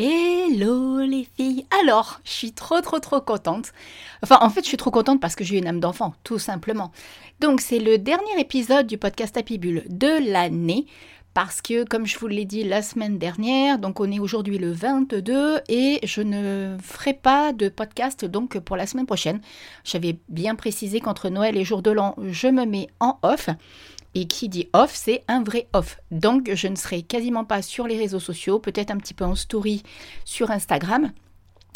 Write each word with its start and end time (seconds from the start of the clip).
Hello 0.00 1.00
les 1.00 1.26
filles 1.36 1.66
Alors, 1.82 2.20
je 2.22 2.30
suis 2.30 2.52
trop 2.52 2.80
trop 2.80 3.00
trop 3.00 3.20
contente. 3.20 3.72
Enfin, 4.22 4.38
en 4.42 4.48
fait, 4.48 4.60
je 4.60 4.68
suis 4.68 4.76
trop 4.76 4.92
contente 4.92 5.20
parce 5.20 5.34
que 5.34 5.42
j'ai 5.42 5.58
une 5.58 5.66
âme 5.66 5.80
d'enfant, 5.80 6.14
tout 6.22 6.38
simplement. 6.38 6.92
Donc, 7.40 7.60
c'est 7.60 7.80
le 7.80 7.98
dernier 7.98 8.38
épisode 8.38 8.86
du 8.86 8.96
podcast 8.96 9.36
Happy 9.36 9.58
de 9.58 10.30
l'année. 10.30 10.86
Parce 11.34 11.60
que, 11.60 11.82
comme 11.82 12.06
je 12.06 12.16
vous 12.16 12.28
l'ai 12.28 12.44
dit 12.44 12.62
la 12.62 12.80
semaine 12.80 13.18
dernière, 13.18 13.80
donc 13.80 13.98
on 13.98 14.10
est 14.12 14.20
aujourd'hui 14.20 14.58
le 14.58 14.70
22 14.70 15.62
et 15.68 15.98
je 16.04 16.20
ne 16.20 16.76
ferai 16.80 17.12
pas 17.12 17.52
de 17.52 17.68
podcast 17.68 18.24
donc 18.24 18.60
pour 18.60 18.76
la 18.76 18.86
semaine 18.86 19.06
prochaine. 19.06 19.40
J'avais 19.82 20.16
bien 20.28 20.54
précisé 20.54 21.00
qu'entre 21.00 21.28
Noël 21.28 21.56
et 21.56 21.64
jour 21.64 21.82
de 21.82 21.90
l'an, 21.90 22.14
je 22.30 22.46
me 22.46 22.66
mets 22.66 22.86
en 23.00 23.18
off. 23.22 23.48
Et 24.14 24.26
qui 24.26 24.48
dit 24.48 24.68
off, 24.72 24.94
c'est 24.94 25.22
un 25.28 25.42
vrai 25.42 25.68
off. 25.72 26.00
Donc 26.10 26.50
je 26.54 26.68
ne 26.68 26.76
serai 26.76 27.02
quasiment 27.02 27.44
pas 27.44 27.62
sur 27.62 27.86
les 27.86 27.98
réseaux 27.98 28.20
sociaux, 28.20 28.58
peut-être 28.58 28.90
un 28.90 28.96
petit 28.96 29.14
peu 29.14 29.24
en 29.24 29.34
story 29.34 29.82
sur 30.24 30.50
Instagram. 30.50 31.12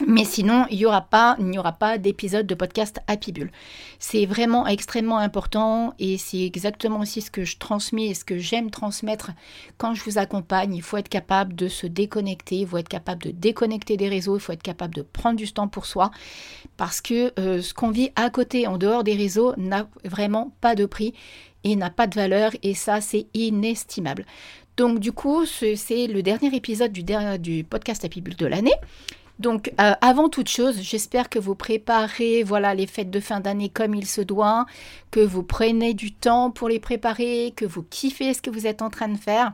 Mais 0.07 0.25
sinon, 0.25 0.65
il 0.71 0.79
n'y 0.79 0.87
aura 0.87 1.03
pas, 1.03 1.37
pas 1.79 1.99
d'épisode 1.99 2.47
de 2.47 2.55
podcast 2.55 3.01
Happy 3.07 3.31
Bull. 3.31 3.53
C'est 3.99 4.27
vraiment 4.27 4.67
extrêmement 4.67 5.19
important 5.19 5.95
et 5.99 6.19
c'est 6.19 6.45
exactement 6.45 7.01
aussi 7.01 7.21
ce 7.21 7.31
que 7.31 7.45
je 7.45 7.59
transmets 7.59 8.07
et 8.07 8.15
ce 8.15 8.25
que 8.25 8.39
j'aime 8.39 8.71
transmettre 8.71 9.31
quand 9.77 9.95
je 9.95 10.03
vous 10.03 10.19
accompagne. 10.19 10.75
Il 10.75 10.83
faut 10.83 10.97
être 10.97 11.11
capable 11.11 11.55
de 11.55 11.69
se 11.69 11.87
déconnecter, 11.87 12.57
il 12.57 12.67
faut 12.67 12.79
être 12.79 12.89
capable 12.89 13.23
de 13.23 13.31
déconnecter 13.31 13.97
des 13.97 14.09
réseaux, 14.09 14.37
il 14.37 14.41
faut 14.41 14.53
être 14.53 14.63
capable 14.63 14.95
de 14.95 15.03
prendre 15.03 15.37
du 15.37 15.53
temps 15.53 15.69
pour 15.69 15.87
soi 15.87 16.11
parce 16.77 17.01
que 17.01 17.33
euh, 17.39 17.61
ce 17.61 17.75
qu'on 17.75 17.91
vit 17.91 18.11
à 18.17 18.31
côté, 18.31 18.67
en 18.67 18.79
dehors 18.79 19.05
des 19.05 19.15
réseaux, 19.15 19.55
n'a 19.57 19.87
vraiment 20.05 20.53
pas 20.61 20.75
de 20.75 20.87
prix 20.87 21.15
et 21.65 21.77
n'a 21.77 21.91
pas 21.91 22.07
de 22.07 22.15
valeur 22.15 22.53
et 22.63 22.75
ça 22.75 23.01
c'est 23.01 23.27
inestimable. 23.35 24.27
Donc 24.77 25.01
du 25.01 25.13
coup, 25.13 25.45
c'est 25.45 26.07
le 26.07 26.23
dernier 26.23 26.55
épisode 26.55 26.93
du, 26.93 27.65
podcast 27.65 28.05
Happy 28.05 28.21
Bull 28.21 28.37
de 28.37 28.47
l'année. 28.47 28.75
Donc 29.39 29.73
euh, 29.81 29.93
avant 30.01 30.29
toute 30.29 30.49
chose, 30.49 30.81
j'espère 30.81 31.29
que 31.29 31.39
vous 31.39 31.55
préparez 31.55 32.43
voilà 32.43 32.75
les 32.75 32.87
fêtes 32.87 33.11
de 33.11 33.21
fin 33.21 33.41
d'année 33.41 33.69
comme 33.69 33.95
il 33.95 34.07
se 34.07 34.21
doit, 34.21 34.67
que 35.11 35.21
vous 35.21 35.43
prenez 35.43 35.95
du 35.95 36.13
temps 36.13 36.51
pour 36.51 36.69
les 36.69 36.79
préparer, 36.79 37.53
que 37.57 37.65
vous 37.65 37.83
kiffez 37.83 38.35
ce 38.35 38.43
que 38.43 38.51
vous 38.51 38.67
êtes 38.67 38.83
en 38.83 38.91
train 38.91 39.09
de 39.09 39.19
faire. 39.19 39.53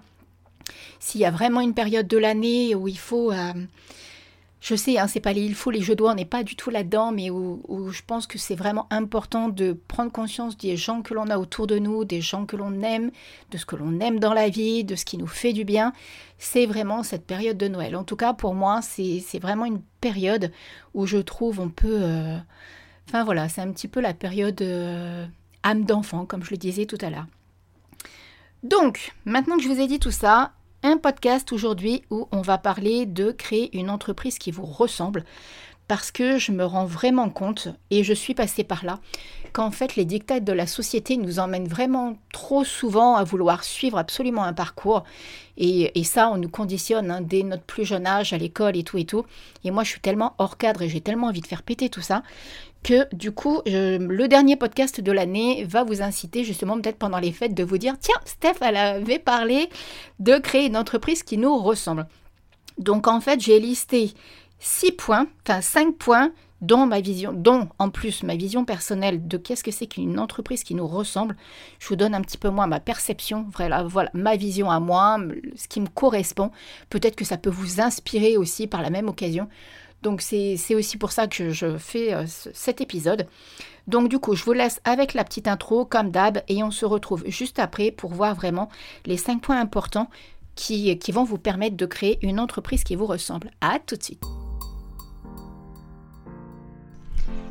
S'il 1.01 1.21
y 1.21 1.25
a 1.25 1.31
vraiment 1.31 1.61
une 1.61 1.75
période 1.75 2.07
de 2.07 2.19
l'année 2.19 2.75
où 2.75 2.87
il 2.87 2.99
faut 2.99 3.33
euh, 3.33 3.53
je 4.61 4.75
sais, 4.75 4.99
hein, 4.99 5.07
c'est 5.07 5.21
pas 5.21 5.33
les 5.33 5.43
il 5.43 5.55
faut, 5.55 5.71
les 5.71 5.81
jeux 5.81 5.95
doigts, 5.95 6.13
on 6.13 6.15
n'est 6.17 6.25
pas 6.25 6.43
du 6.43 6.57
tout 6.57 6.71
là-dedans, 6.71 7.13
mais 7.13 7.31
où, 7.31 7.91
je 7.91 8.03
pense 8.07 8.27
que 8.27 8.39
c'est 8.39 8.57
vraiment 8.57 8.87
important 8.91 9.49
de 9.49 9.73
prendre 9.87 10.11
conscience 10.11 10.57
des 10.57 10.77
gens 10.77 11.03
que 11.03 11.15
l'on 11.15 11.31
a 11.31 11.39
autour 11.39 11.67
de 11.69 11.79
nous, 11.79 12.05
des 12.05 12.21
gens 12.21 12.45
que 12.45 12.57
l'on 12.57 12.83
aime, 12.83 13.11
de 13.53 13.57
ce 13.59 13.65
que 13.65 13.77
l'on 13.77 14.01
aime 14.01 14.19
dans 14.19 14.35
la 14.35 14.49
vie, 14.49 14.83
de 14.83 14.97
ce 14.97 15.05
qui 15.05 15.17
nous 15.17 15.29
fait 15.29 15.53
du 15.53 15.65
bien. 15.65 15.93
C'est 16.39 16.67
vraiment 16.67 17.03
cette 17.05 17.25
période 17.25 17.57
de 17.57 17.69
Noël. 17.69 17.95
En 17.95 18.05
tout 18.05 18.17
cas, 18.17 18.33
pour 18.33 18.55
moi, 18.55 18.81
c'est 18.83 19.39
vraiment 19.41 19.65
une 19.65 19.81
période 20.01 20.51
où 20.95 21.07
je 21.07 21.19
trouve 21.19 21.61
on 21.61 21.69
peut... 21.69 22.01
Euh, 22.03 22.37
enfin 23.09 23.23
voilà, 23.25 23.49
c'est 23.49 23.61
un 23.61 23.71
petit 23.71 23.89
peu 23.89 24.01
la 24.01 24.15
période 24.15 24.61
euh, 24.61 25.25
âme 25.63 25.85
d'enfant, 25.85 26.27
comme 26.27 26.43
je 26.43 26.51
le 26.51 26.57
disais 26.57 26.87
tout 26.87 26.99
à 27.01 27.11
l'heure. 27.11 27.27
Donc, 28.65 29.15
maintenant 29.25 29.57
que 29.57 29.63
je 29.63 29.69
vous 29.69 29.81
ai 29.81 29.87
dit 29.87 30.01
tout 30.01 30.11
ça, 30.11 30.53
un 30.83 30.97
podcast 30.97 31.53
aujourd'hui 31.53 32.03
où 32.11 32.29
on 32.31 32.41
va 32.41 32.59
parler 32.59 33.07
de 33.07 33.33
créer 33.33 33.77
une 33.77 33.91
entreprise 33.91 34.39
qui 34.39 34.51
vous 34.51 34.65
ressemble 34.65 35.25
parce 35.89 36.11
que 36.11 36.37
je 36.37 36.53
me 36.53 36.67
rends 36.67 36.85
vraiment 36.85 37.31
compte, 37.31 37.69
et 37.91 38.05
je 38.05 38.13
suis 38.13 38.35
passée 38.35 38.63
par 38.63 38.85
là, 38.85 39.01
qu'en 39.55 39.71
fait 39.71 39.97
les 39.97 40.05
dictats 40.05 40.39
de 40.39 40.53
la 40.53 40.67
société 40.67 41.17
nous 41.17 41.39
emmènent 41.39 41.67
vraiment 41.67 42.19
trop 42.31 42.63
souvent 42.63 43.17
à 43.17 43.25
vouloir 43.25 43.65
suivre 43.65 43.97
absolument 43.97 44.45
un 44.45 44.53
parcours. 44.53 45.05
Et, 45.57 45.91
ça, 46.05 46.31
on 46.31 46.37
nous 46.37 46.51
conditionne 46.51 47.11
hein, 47.11 47.21
dès 47.21 47.43
notre 47.43 47.65
plus 47.65 47.85
jeune 47.85 48.07
âge 48.07 48.33
à 48.33 48.39
l'école 48.39 48.77
et 48.77 48.85
tout 48.85 48.97
et 48.99 49.05
tout. 49.05 49.25
Et 49.65 49.73
moi, 49.73 49.83
je 49.83 49.89
suis 49.89 50.01
tellement 50.01 50.35
hors 50.39 50.57
cadre 50.57 50.83
et 50.83 50.89
j'ai 50.89 51.01
tellement 51.01 51.27
envie 51.27 51.41
de 51.41 51.49
faire 51.49 51.65
péter 51.65 51.89
tout 51.89 52.03
ça 52.03 52.23
que 52.83 53.13
du 53.15 53.33
coup, 53.33 53.61
le 53.67 54.27
dernier 54.27 54.57
podcast 54.57 55.01
de 55.01 55.13
l'année 55.13 55.65
va 55.65 55.85
vous 55.85 56.03
inciter 56.03 56.45
justement 56.45 56.81
peut-être 56.81 56.99
pendant 56.99 57.19
les 57.19 57.33
fêtes 57.33 57.55
de 57.55 57.65
vous 57.65 57.79
dire, 57.79 57.97
tiens, 58.01 58.15
Steph, 58.25 58.59
elle 58.61 58.77
avait 58.77 59.19
parlé 59.19 59.69
de 60.19 60.39
créer 60.39 60.67
une 60.67 60.77
entreprise 60.77 61.23
qui 61.23 61.39
nous 61.39 61.57
ressemble. 61.59 62.07
Donc 62.79 63.09
en 63.09 63.21
fait, 63.21 63.41
j'ai 63.41 63.59
listé 63.59 64.13
six 64.59 64.93
points, 64.93 65.27
enfin 65.47 65.61
cinq 65.61 65.97
points 65.97 66.33
dont 66.61 66.87
ma 66.87 67.01
vision, 67.01 67.33
dont 67.33 67.69
en 67.79 67.89
plus 67.89 68.25
ma 68.25 68.35
vision 68.35 68.65
personnelle 68.65 69.29
de 69.29 69.37
qu'est-ce 69.37 69.63
que 69.63 69.71
c'est 69.71 69.87
qu'une 69.87 70.19
entreprise 70.19 70.65
qui 70.65 70.75
nous 70.75 70.89
ressemble. 70.89 71.37
Je 71.79 71.89
vous 71.89 71.97
donne 71.97 72.15
un 72.15 72.21
petit 72.21 72.39
peu 72.39 72.51
moins 72.51 72.67
ma 72.67 72.81
perception, 72.81 73.47
voilà, 73.55 73.85
voilà, 73.85 74.11
ma 74.13 74.35
vision 74.35 74.71
à 74.71 74.81
moi, 74.81 75.19
ce 75.55 75.69
qui 75.69 75.81
me 75.81 75.87
correspond. 75.87 76.51
Peut-être 76.91 77.15
que 77.15 77.25
ça 77.25 77.37
peut 77.37 77.51
vous 77.51 77.81
inspirer 77.81 78.37
aussi 78.37 78.67
par 78.67 78.83
la 78.83 78.91
même 78.91 79.09
occasion. 79.09 79.49
Donc 80.03 80.21
c'est 80.23 80.75
aussi 80.75 80.97
pour 80.97 81.13
ça 81.13 81.27
que 81.27 81.51
je 81.51 81.77
fais 81.77 82.15
euh, 82.15 82.25
cet 82.27 82.81
épisode. 82.81 83.27
Donc 83.87 84.09
du 84.09 84.19
coup, 84.19 84.35
je 84.35 84.45
vous 84.45 84.53
laisse 84.53 84.81
avec 84.85 85.15
la 85.15 85.25
petite 85.25 85.49
intro 85.49 85.85
comme 85.85 86.11
d'hab 86.11 86.43
et 86.49 86.63
on 86.63 86.71
se 86.71 86.85
retrouve 86.85 87.25
juste 87.27 87.59
après 87.59 87.91
pour 87.91 88.13
voir 88.13 88.35
vraiment 88.35 88.69
les 89.07 89.17
cinq 89.17 89.41
points 89.41 89.61
importants 89.61 90.11
qui, 90.55 90.99
qui 90.99 91.13
vont 91.13 91.25
vous 91.25 91.39
permettre 91.39 91.77
de 91.77 91.87
créer 91.87 92.19
une 92.23 92.39
entreprise 92.39 92.85
qui 92.85 92.97
vous 92.97 93.07
ressemble. 93.07 93.51
À 93.61 93.79
tout 93.79 93.97
de 93.97 94.03
suite. 94.03 94.38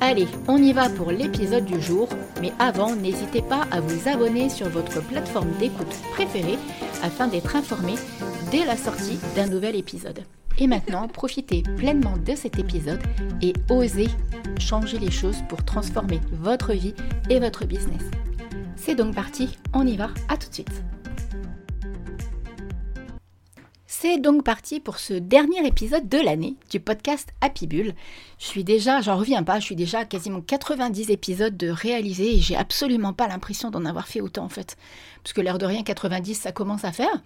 Allez, 0.00 0.28
on 0.46 0.58
y 0.58 0.74
va 0.74 0.90
pour 0.90 1.10
l'épisode 1.10 1.64
du 1.64 1.80
jour, 1.80 2.08
mais 2.42 2.52
avant, 2.58 2.94
n'hésitez 2.94 3.40
pas 3.40 3.66
à 3.70 3.80
vous 3.80 4.08
abonner 4.08 4.50
sur 4.50 4.68
votre 4.68 5.02
plateforme 5.02 5.50
d'écoute 5.58 5.94
préférée 6.12 6.58
afin 7.02 7.28
d'être 7.28 7.56
informé 7.56 7.94
dès 8.50 8.66
la 8.66 8.76
sortie 8.76 9.18
d'un 9.34 9.46
nouvel 9.46 9.74
épisode. 9.74 10.20
Et 10.58 10.66
maintenant, 10.66 11.08
profitez 11.12 11.62
pleinement 11.78 12.16
de 12.18 12.34
cet 12.34 12.58
épisode 12.58 13.00
et 13.40 13.54
osez 13.70 14.08
changer 14.58 14.98
les 14.98 15.10
choses 15.10 15.42
pour 15.48 15.64
transformer 15.64 16.20
votre 16.30 16.72
vie 16.72 16.94
et 17.30 17.40
votre 17.40 17.64
business. 17.64 18.02
C'est 18.76 18.96
donc 18.96 19.14
parti, 19.14 19.56
on 19.72 19.86
y 19.86 19.96
va, 19.96 20.10
à 20.28 20.36
tout 20.36 20.48
de 20.50 20.54
suite. 20.54 20.82
C'est 23.98 24.18
donc 24.18 24.44
parti 24.44 24.78
pour 24.78 24.98
ce 24.98 25.14
dernier 25.14 25.66
épisode 25.66 26.06
de 26.06 26.18
l'année 26.18 26.56
du 26.70 26.80
podcast 26.80 27.30
Happy 27.40 27.66
Bull. 27.66 27.94
Je 28.38 28.44
suis 28.44 28.62
déjà, 28.62 29.00
j'en 29.00 29.16
reviens 29.16 29.42
pas, 29.42 29.58
je 29.58 29.64
suis 29.64 29.74
déjà 29.74 30.00
à 30.00 30.04
quasiment 30.04 30.42
90 30.42 31.08
épisodes 31.08 31.56
de 31.56 31.70
réaliser 31.70 32.36
et 32.36 32.38
j'ai 32.38 32.56
absolument 32.56 33.14
pas 33.14 33.26
l'impression 33.26 33.70
d'en 33.70 33.86
avoir 33.86 34.06
fait 34.06 34.20
autant 34.20 34.44
en 34.44 34.50
fait. 34.50 34.76
Parce 35.22 35.32
que 35.32 35.40
l'air 35.40 35.56
de 35.56 35.64
rien, 35.64 35.82
90 35.82 36.34
ça 36.34 36.52
commence 36.52 36.84
à 36.84 36.92
faire. 36.92 37.22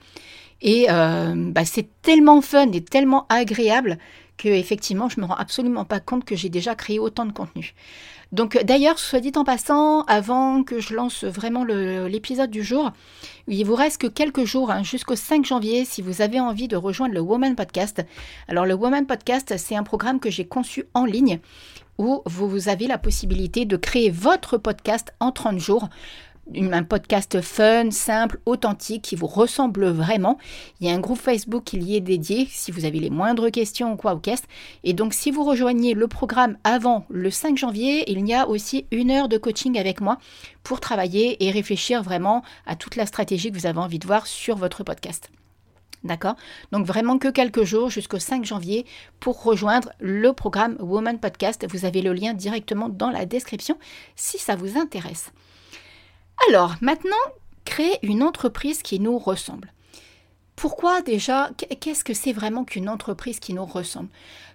Et 0.63 0.87
euh, 0.91 1.35
bah, 1.37 1.65
c'est 1.65 1.89
tellement 2.03 2.41
fun 2.41 2.71
et 2.71 2.85
tellement 2.85 3.27
agréable 3.29 3.99
que 4.41 4.49
effectivement 4.49 5.11
je 5.11 5.21
me 5.21 5.27
rends 5.27 5.35
absolument 5.35 5.85
pas 5.85 6.01
compte 6.01 6.25
que 6.25 6.35
j'ai 6.35 6.49
déjà 6.49 6.75
créé 6.75 6.99
autant 6.99 7.27
de 7.27 7.33
contenu. 7.33 7.75
Donc 8.33 8.57
d'ailleurs, 8.65 8.99
soit 8.99 9.21
dit 9.21 9.33
en 9.35 9.45
passant, 9.45 10.03
avant 10.03 10.63
que 10.63 10.81
je 10.81 10.95
lance 10.95 11.25
vraiment 11.25 11.65
l'épisode 11.65 12.51
du 12.51 12.63
jour, 12.63 12.93
il 13.49 13.65
vous 13.65 13.75
reste 13.75 14.01
que 14.01 14.07
quelques 14.07 14.45
jours 14.45 14.71
hein, 14.71 14.83
jusqu'au 14.83 15.17
5 15.17 15.45
janvier 15.45 15.85
si 15.85 16.01
vous 16.01 16.23
avez 16.23 16.41
envie 16.41 16.69
de 16.69 16.77
rejoindre 16.77 17.15
le 17.15 17.21
Woman 17.21 17.55
Podcast. 17.55 18.03
Alors 18.49 18.67
le 18.67 18.75
Woman 18.75 19.07
Podcast, 19.07 19.55
c'est 19.59 19.77
un 19.77 19.83
programme 19.83 20.21
que 20.21 20.31
j'ai 20.31 20.47
conçu 20.47 20.85
en 20.95 21.05
ligne 21.05 21.41
où 21.99 22.23
vous 22.25 22.69
avez 22.71 22.87
la 22.87 22.97
possibilité 22.97 23.67
de 23.67 23.77
créer 23.77 24.11
votre 24.11 24.57
podcast 24.57 25.13
en 25.21 25.33
30 25.33 25.59
jours 25.59 25.91
un 26.55 26.83
podcast 26.85 27.41
fun, 27.41 27.91
simple, 27.91 28.41
authentique, 28.47 29.03
qui 29.03 29.17
vous 29.17 29.27
ressemble 29.27 29.87
vraiment. 29.89 30.39
Il 30.81 30.87
y 30.87 30.91
a 30.91 30.95
un 30.95 31.01
groupe 31.01 31.19
Facebook 31.19 31.65
qui 31.65 31.79
y 31.79 31.97
est 31.97 32.01
dédié 32.01 32.47
si 32.51 32.71
vous 32.71 32.85
avez 32.85 32.99
les 32.99 33.11
moindres 33.11 33.51
questions 33.51 33.93
ou 33.93 33.97
quoi 33.97 34.15
ou 34.15 34.19
qu'est-ce. 34.19 34.43
Et 34.85 34.93
donc 34.93 35.15
si 35.15 35.31
vous 35.31 35.45
rejoignez 35.45 35.95
le 35.95 36.09
programme 36.09 36.57
avant 36.65 37.05
le 37.09 37.31
5 37.31 37.57
janvier, 37.57 38.11
il 38.11 38.27
y 38.27 38.35
a 38.35 38.49
aussi 38.49 38.87
une 38.91 39.11
heure 39.11 39.29
de 39.29 39.39
coaching 39.39 39.79
avec 39.79 40.01
moi 40.01 40.19
pour 40.63 40.81
travailler 40.81 41.45
et 41.45 41.51
réfléchir 41.51 42.03
vraiment 42.03 42.43
à 42.67 42.77
toute 42.77 42.97
la 42.97 43.07
stratégie 43.07 43.51
que 43.51 43.59
vous 43.59 43.67
avez 43.67 43.79
envie 43.79 43.99
de 43.99 44.07
voir 44.07 44.27
sur 44.27 44.57
votre 44.57 44.85
podcast. 44.85 45.31
D'accord? 46.03 46.37
Donc 46.73 46.87
vraiment 46.87 47.19
que 47.19 47.29
quelques 47.29 47.65
jours 47.65 47.91
jusqu'au 47.91 48.19
5 48.19 48.45
janvier 48.45 48.87
pour 49.21 49.43
rejoindre 49.43 49.93
le 50.01 50.33
programme 50.33 50.77
Woman 50.81 51.19
Podcast. 51.19 51.67
Vous 51.69 51.85
avez 51.85 52.01
le 52.01 52.15
lien 52.15 52.33
directement 52.33 52.89
dans 52.89 53.11
la 53.11 53.27
description 53.27 53.79
si 54.17 54.39
ça 54.39 54.57
vous 54.57 54.79
intéresse. 54.79 55.31
Alors, 56.49 56.77
maintenant, 56.81 57.17
créer 57.65 57.99
une 58.03 58.23
entreprise 58.23 58.83
qui 58.83 59.01
nous 59.01 59.19
ressemble. 59.19 59.73
pourquoi 60.57 61.01
déjà 61.01 61.51
Qu'est-ce 61.81 62.05
que 62.05 62.15
c'est 62.15 62.33
vraiment 62.33 62.65
qu'une 62.65 62.89
entreprise 62.89 63.41
qui 63.41 63.55
nous 63.55 63.65
ressemble? 63.65 64.09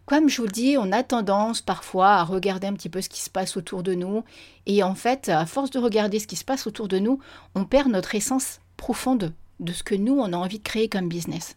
Comme 0.05 0.29
je 0.29 0.37
vous 0.37 0.47
le 0.47 0.51
dis, 0.51 0.77
on 0.77 0.91
a 0.91 1.01
tendance 1.01 1.61
parfois 1.61 2.15
à 2.15 2.23
regarder 2.23 2.67
un 2.67 2.73
petit 2.73 2.89
peu 2.89 3.01
ce 3.01 3.09
qui 3.09 3.21
se 3.21 3.29
passe 3.29 3.57
autour 3.57 3.81
de 3.81 3.95
nous. 3.95 4.23
Et 4.67 4.83
en 4.83 4.93
fait, 4.93 5.29
à 5.29 5.45
force 5.47 5.71
de 5.71 5.79
regarder 5.79 6.19
ce 6.19 6.27
qui 6.27 6.35
se 6.35 6.43
passe 6.43 6.67
autour 6.67 6.87
de 6.87 6.99
nous, 6.99 7.19
on 7.55 7.65
perd 7.65 7.89
notre 7.89 8.13
essence 8.13 8.59
profonde 8.77 9.33
de 9.59 9.73
ce 9.73 9.81
que 9.81 9.95
nous, 9.95 10.19
on 10.19 10.33
a 10.33 10.37
envie 10.37 10.59
de 10.59 10.63
créer 10.63 10.89
comme 10.89 11.09
business. 11.09 11.55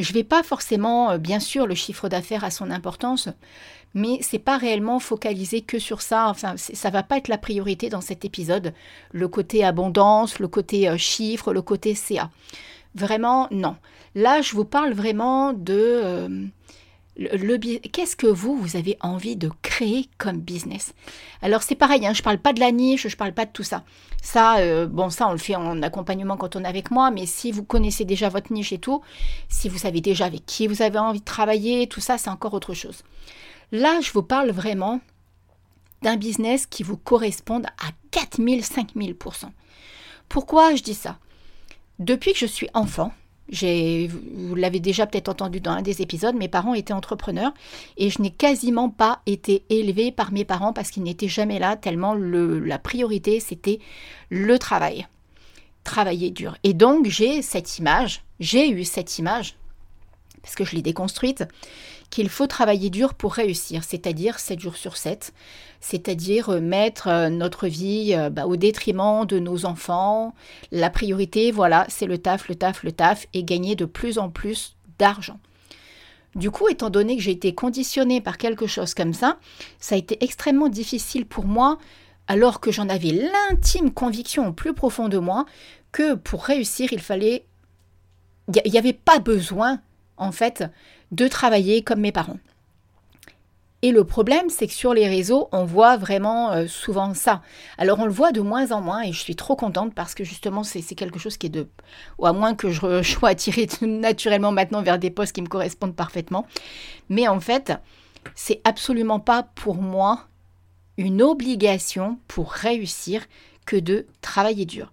Je 0.00 0.10
ne 0.10 0.14
vais 0.14 0.24
pas 0.24 0.42
forcément, 0.42 1.10
euh, 1.10 1.18
bien 1.18 1.40
sûr, 1.40 1.66
le 1.66 1.74
chiffre 1.74 2.08
d'affaires 2.08 2.44
a 2.44 2.50
son 2.50 2.70
importance, 2.70 3.28
mais 3.94 4.18
c'est 4.22 4.38
pas 4.38 4.56
réellement 4.56 4.98
focalisé 4.98 5.60
que 5.60 5.78
sur 5.78 6.00
ça. 6.00 6.28
Enfin, 6.28 6.54
ça 6.56 6.90
va 6.90 7.02
pas 7.02 7.18
être 7.18 7.28
la 7.28 7.38
priorité 7.38 7.88
dans 7.88 8.00
cet 8.00 8.24
épisode. 8.24 8.72
Le 9.12 9.28
côté 9.28 9.64
abondance, 9.64 10.38
le 10.38 10.48
côté 10.48 10.88
euh, 10.88 10.96
chiffre, 10.96 11.52
le 11.52 11.62
côté 11.62 11.94
CA. 11.94 12.30
Vraiment, 12.94 13.48
non. 13.50 13.76
Là, 14.14 14.42
je 14.42 14.54
vous 14.54 14.64
parle 14.64 14.92
vraiment 14.92 15.52
de 15.52 15.74
euh, 15.76 16.46
qu'est-ce 17.92 18.16
que 18.16 18.26
vous, 18.26 18.56
vous 18.56 18.76
avez 18.76 18.96
envie 19.00 19.36
de 19.36 19.50
créer 19.62 20.08
comme 20.18 20.38
business? 20.38 20.94
Alors 21.42 21.62
c'est 21.62 21.74
pareil, 21.74 22.06
hein, 22.06 22.12
je 22.14 22.20
ne 22.20 22.24
parle 22.24 22.38
pas 22.38 22.52
de 22.52 22.60
la 22.60 22.72
niche, 22.72 23.02
je 23.02 23.14
ne 23.14 23.18
parle 23.18 23.32
pas 23.32 23.46
de 23.46 23.50
tout 23.50 23.62
ça. 23.62 23.84
Ça, 24.22 24.58
euh, 24.58 24.86
bon, 24.86 25.10
ça 25.10 25.28
on 25.28 25.32
le 25.32 25.38
fait 25.38 25.56
en 25.56 25.82
accompagnement 25.82 26.36
quand 26.36 26.56
on 26.56 26.64
est 26.64 26.68
avec 26.68 26.90
moi, 26.90 27.10
mais 27.10 27.26
si 27.26 27.52
vous 27.52 27.64
connaissez 27.64 28.04
déjà 28.04 28.28
votre 28.28 28.52
niche 28.52 28.72
et 28.72 28.78
tout, 28.78 29.02
si 29.48 29.68
vous 29.68 29.78
savez 29.78 30.00
déjà 30.00 30.26
avec 30.26 30.46
qui 30.46 30.66
vous 30.66 30.82
avez 30.82 30.98
envie 30.98 31.20
de 31.20 31.24
travailler, 31.24 31.86
tout 31.86 32.00
ça, 32.00 32.18
c'est 32.18 32.30
encore 32.30 32.54
autre 32.54 32.74
chose. 32.74 33.02
Là, 33.72 34.00
je 34.00 34.12
vous 34.12 34.22
parle 34.22 34.50
vraiment 34.50 35.00
d'un 36.02 36.16
business 36.16 36.66
qui 36.66 36.82
vous 36.82 36.96
corresponde 36.96 37.66
à 37.66 37.90
4000, 38.10 38.62
5000%. 38.62 39.50
Pourquoi 40.28 40.74
je 40.74 40.82
dis 40.82 40.94
ça? 40.94 41.18
Depuis 41.98 42.32
que 42.32 42.38
je 42.38 42.46
suis 42.46 42.68
enfant, 42.72 43.12
vous 43.52 44.54
l'avez 44.54 44.80
déjà 44.80 45.06
peut-être 45.06 45.28
entendu 45.28 45.60
dans 45.60 45.72
un 45.72 45.82
des 45.82 46.02
épisodes, 46.02 46.34
mes 46.36 46.48
parents 46.48 46.74
étaient 46.74 46.92
entrepreneurs 46.92 47.52
et 47.96 48.10
je 48.10 48.22
n'ai 48.22 48.30
quasiment 48.30 48.88
pas 48.88 49.20
été 49.26 49.64
élevée 49.70 50.12
par 50.12 50.32
mes 50.32 50.44
parents 50.44 50.72
parce 50.72 50.90
qu'ils 50.90 51.02
n'étaient 51.02 51.28
jamais 51.28 51.58
là, 51.58 51.76
tellement 51.76 52.14
la 52.14 52.78
priorité 52.78 53.40
c'était 53.40 53.80
le 54.28 54.58
travail. 54.58 55.06
Travailler 55.82 56.30
dur. 56.30 56.56
Et 56.62 56.74
donc 56.74 57.06
j'ai 57.06 57.42
cette 57.42 57.78
image, 57.78 58.22
j'ai 58.38 58.70
eu 58.70 58.84
cette 58.84 59.18
image, 59.18 59.56
parce 60.42 60.54
que 60.54 60.64
je 60.64 60.74
l'ai 60.74 60.82
déconstruite, 60.82 61.44
qu'il 62.10 62.28
faut 62.28 62.46
travailler 62.46 62.90
dur 62.90 63.14
pour 63.14 63.34
réussir, 63.34 63.84
c'est-à-dire 63.84 64.38
7 64.38 64.60
jours 64.60 64.76
sur 64.76 64.96
7, 64.96 65.32
c'est-à-dire 65.80 66.50
euh, 66.50 66.60
mettre 66.60 67.08
euh, 67.08 67.28
notre 67.28 67.68
vie 67.68 68.14
euh, 68.14 68.30
bah, 68.30 68.46
au 68.46 68.56
détriment 68.56 69.24
de 69.24 69.38
nos 69.38 69.64
enfants. 69.64 70.34
La 70.72 70.90
priorité, 70.90 71.52
voilà, 71.52 71.86
c'est 71.88 72.06
le 72.06 72.18
taf, 72.18 72.48
le 72.48 72.56
taf, 72.56 72.82
le 72.82 72.92
taf, 72.92 73.26
et 73.32 73.44
gagner 73.44 73.76
de 73.76 73.84
plus 73.84 74.18
en 74.18 74.28
plus 74.28 74.76
d'argent. 74.98 75.38
Du 76.34 76.50
coup, 76.50 76.68
étant 76.68 76.90
donné 76.90 77.16
que 77.16 77.22
j'ai 77.22 77.32
été 77.32 77.54
conditionnée 77.54 78.20
par 78.20 78.38
quelque 78.38 78.66
chose 78.66 78.94
comme 78.94 79.14
ça, 79.14 79.38
ça 79.78 79.94
a 79.94 79.98
été 79.98 80.22
extrêmement 80.22 80.68
difficile 80.68 81.26
pour 81.26 81.44
moi, 81.44 81.78
alors 82.28 82.60
que 82.60 82.70
j'en 82.70 82.88
avais 82.88 83.10
l'intime 83.12 83.90
conviction 83.90 84.48
au 84.48 84.52
plus 84.52 84.74
profond 84.74 85.08
de 85.08 85.18
moi, 85.18 85.46
que 85.92 86.14
pour 86.14 86.44
réussir, 86.44 86.92
il 86.92 87.00
fallait... 87.00 87.46
Il 88.64 88.72
n'y 88.72 88.78
avait 88.78 88.92
pas 88.92 89.20
besoin, 89.20 89.80
en 90.20 90.30
fait, 90.30 90.64
de 91.10 91.26
travailler 91.26 91.82
comme 91.82 92.00
mes 92.00 92.12
parents. 92.12 92.38
Et 93.82 93.92
le 93.92 94.04
problème, 94.04 94.50
c'est 94.50 94.66
que 94.66 94.74
sur 94.74 94.92
les 94.92 95.08
réseaux, 95.08 95.48
on 95.52 95.64
voit 95.64 95.96
vraiment 95.96 96.52
euh, 96.52 96.66
souvent 96.66 97.14
ça. 97.14 97.40
Alors 97.78 97.98
on 97.98 98.04
le 98.04 98.12
voit 98.12 98.30
de 98.30 98.42
moins 98.42 98.72
en 98.72 98.82
moins 98.82 99.02
et 99.02 99.12
je 99.12 99.18
suis 99.18 99.36
trop 99.36 99.56
contente 99.56 99.94
parce 99.94 100.14
que 100.14 100.22
justement 100.22 100.62
c'est 100.64 100.82
quelque 100.94 101.18
chose 101.18 101.38
qui 101.38 101.46
est 101.46 101.50
de... 101.50 101.66
Ou 102.18 102.26
à 102.26 102.34
moins 102.34 102.54
que 102.54 102.70
je, 102.70 103.02
sois 103.02 103.30
attirée 103.30 103.68
naturellement 103.80 104.52
maintenant 104.52 104.82
vers 104.82 104.98
des 104.98 105.10
postes 105.10 105.32
qui 105.32 105.40
me 105.40 105.48
correspondent 105.48 105.96
parfaitement. 105.96 106.46
Mais 107.08 107.26
en 107.26 107.40
fait, 107.40 107.72
c'est 108.34 108.60
absolument 108.64 109.18
pas 109.18 109.44
pour 109.54 109.76
moi 109.76 110.26
une 110.98 111.22
obligation 111.22 112.18
pour 112.28 112.52
réussir 112.52 113.24
que 113.64 113.76
de 113.76 114.06
travailler 114.20 114.66
dur. 114.66 114.92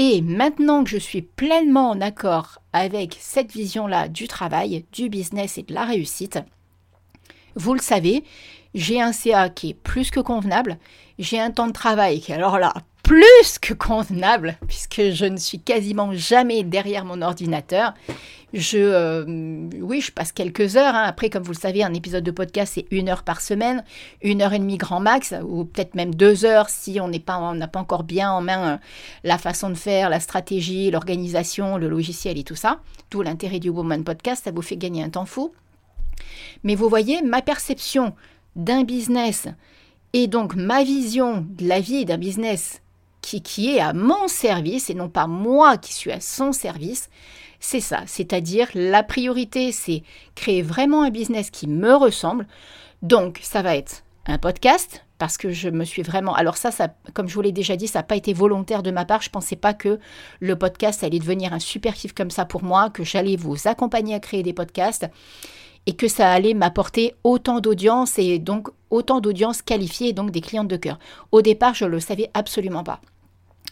Et 0.00 0.22
maintenant 0.22 0.84
que 0.84 0.90
je 0.90 0.96
suis 0.96 1.22
pleinement 1.22 1.90
en 1.90 2.00
accord 2.00 2.62
avec 2.72 3.16
cette 3.18 3.50
vision-là 3.50 4.06
du 4.06 4.28
travail, 4.28 4.84
du 4.92 5.08
business 5.08 5.58
et 5.58 5.64
de 5.64 5.74
la 5.74 5.84
réussite, 5.84 6.38
vous 7.56 7.74
le 7.74 7.80
savez, 7.80 8.22
j'ai 8.74 9.00
un 9.00 9.10
CA 9.10 9.48
qui 9.48 9.70
est 9.70 9.74
plus 9.74 10.12
que 10.12 10.20
convenable, 10.20 10.78
j'ai 11.18 11.40
un 11.40 11.50
temps 11.50 11.66
de 11.66 11.72
travail 11.72 12.20
qui 12.20 12.32
alors 12.32 12.60
là 12.60 12.74
plus 13.08 13.58
que 13.58 13.72
convenable, 13.72 14.58
puisque 14.66 15.12
je 15.12 15.24
ne 15.24 15.38
suis 15.38 15.58
quasiment 15.58 16.12
jamais 16.12 16.62
derrière 16.62 17.06
mon 17.06 17.22
ordinateur. 17.22 17.94
Je, 18.52 18.76
euh, 18.76 19.24
oui, 19.80 20.02
je 20.02 20.12
passe 20.12 20.30
quelques 20.30 20.76
heures. 20.76 20.94
Hein. 20.94 21.04
Après, 21.04 21.30
comme 21.30 21.42
vous 21.42 21.52
le 21.52 21.58
savez, 21.58 21.82
un 21.82 21.94
épisode 21.94 22.22
de 22.22 22.30
podcast, 22.30 22.74
c'est 22.74 22.84
une 22.90 23.08
heure 23.08 23.22
par 23.22 23.40
semaine, 23.40 23.82
une 24.20 24.42
heure 24.42 24.52
et 24.52 24.58
demie 24.58 24.76
grand 24.76 25.00
max, 25.00 25.32
ou 25.42 25.64
peut-être 25.64 25.94
même 25.94 26.14
deux 26.14 26.44
heures 26.44 26.68
si 26.68 27.00
on 27.00 27.08
n'est 27.08 27.18
pas, 27.18 27.38
on 27.38 27.54
n'a 27.54 27.66
pas 27.66 27.80
encore 27.80 28.04
bien 28.04 28.30
en 28.30 28.42
main 28.42 28.74
euh, 28.74 28.76
la 29.24 29.38
façon 29.38 29.70
de 29.70 29.74
faire, 29.74 30.10
la 30.10 30.20
stratégie, 30.20 30.90
l'organisation, 30.90 31.78
le 31.78 31.88
logiciel 31.88 32.36
et 32.36 32.44
tout 32.44 32.56
ça. 32.56 32.80
Tout 33.08 33.22
l'intérêt 33.22 33.58
du 33.58 33.70
Woman 33.70 34.04
Podcast, 34.04 34.44
ça 34.44 34.50
vous 34.50 34.60
fait 34.60 34.76
gagner 34.76 35.02
un 35.02 35.08
temps 35.08 35.24
fou. 35.24 35.54
Mais 36.62 36.74
vous 36.74 36.90
voyez, 36.90 37.22
ma 37.22 37.40
perception 37.40 38.14
d'un 38.54 38.84
business 38.84 39.48
et 40.12 40.26
donc 40.26 40.56
ma 40.56 40.84
vision 40.84 41.46
de 41.48 41.66
la 41.66 41.80
vie 41.80 42.04
d'un 42.04 42.18
business 42.18 42.82
qui, 43.36 43.76
est 43.76 43.80
à 43.80 43.92
mon 43.92 44.28
service 44.28 44.90
et 44.90 44.94
non 44.94 45.08
pas 45.08 45.26
moi 45.26 45.76
qui 45.76 45.92
suis 45.92 46.12
à 46.12 46.20
son 46.20 46.52
service, 46.52 47.10
c'est 47.60 47.80
ça. 47.80 48.02
C'est-à-dire 48.06 48.68
la 48.74 49.02
priorité, 49.02 49.72
c'est 49.72 50.02
créer 50.34 50.62
vraiment 50.62 51.02
un 51.02 51.10
business 51.10 51.50
qui 51.50 51.66
me 51.66 51.94
ressemble. 51.94 52.46
Donc 53.02 53.40
ça 53.42 53.62
va 53.62 53.76
être 53.76 54.04
un 54.26 54.38
podcast 54.38 55.04
parce 55.18 55.36
que 55.36 55.50
je 55.50 55.68
me 55.68 55.84
suis 55.84 56.02
vraiment. 56.02 56.34
Alors 56.34 56.56
ça, 56.56 56.70
ça 56.70 56.88
comme 57.14 57.28
je 57.28 57.34
vous 57.34 57.42
l'ai 57.42 57.52
déjà 57.52 57.76
dit, 57.76 57.88
ça 57.88 58.00
n'a 58.00 58.04
pas 58.04 58.16
été 58.16 58.32
volontaire 58.32 58.82
de 58.82 58.90
ma 58.90 59.04
part. 59.04 59.22
Je 59.22 59.28
ne 59.28 59.32
pensais 59.32 59.56
pas 59.56 59.74
que 59.74 59.98
le 60.40 60.56
podcast 60.56 61.02
allait 61.04 61.18
devenir 61.18 61.52
un 61.52 61.58
super 61.58 61.94
kiff 61.94 62.14
comme 62.14 62.30
ça 62.30 62.44
pour 62.44 62.62
moi, 62.62 62.90
que 62.90 63.04
j'allais 63.04 63.36
vous 63.36 63.56
accompagner 63.66 64.14
à 64.14 64.20
créer 64.20 64.42
des 64.42 64.52
podcasts 64.52 65.06
et 65.86 65.94
que 65.94 66.06
ça 66.06 66.30
allait 66.30 66.54
m'apporter 66.54 67.14
autant 67.24 67.60
d'audience 67.60 68.18
et 68.18 68.38
donc 68.38 68.68
autant 68.90 69.20
d'audience 69.20 69.62
qualifiée 69.62 70.08
et 70.08 70.12
donc 70.12 70.30
des 70.30 70.40
clientes 70.40 70.68
de 70.68 70.76
cœur. 70.76 70.98
Au 71.32 71.42
départ, 71.42 71.74
je 71.74 71.84
ne 71.84 71.90
le 71.90 72.00
savais 72.00 72.30
absolument 72.34 72.84
pas. 72.84 73.00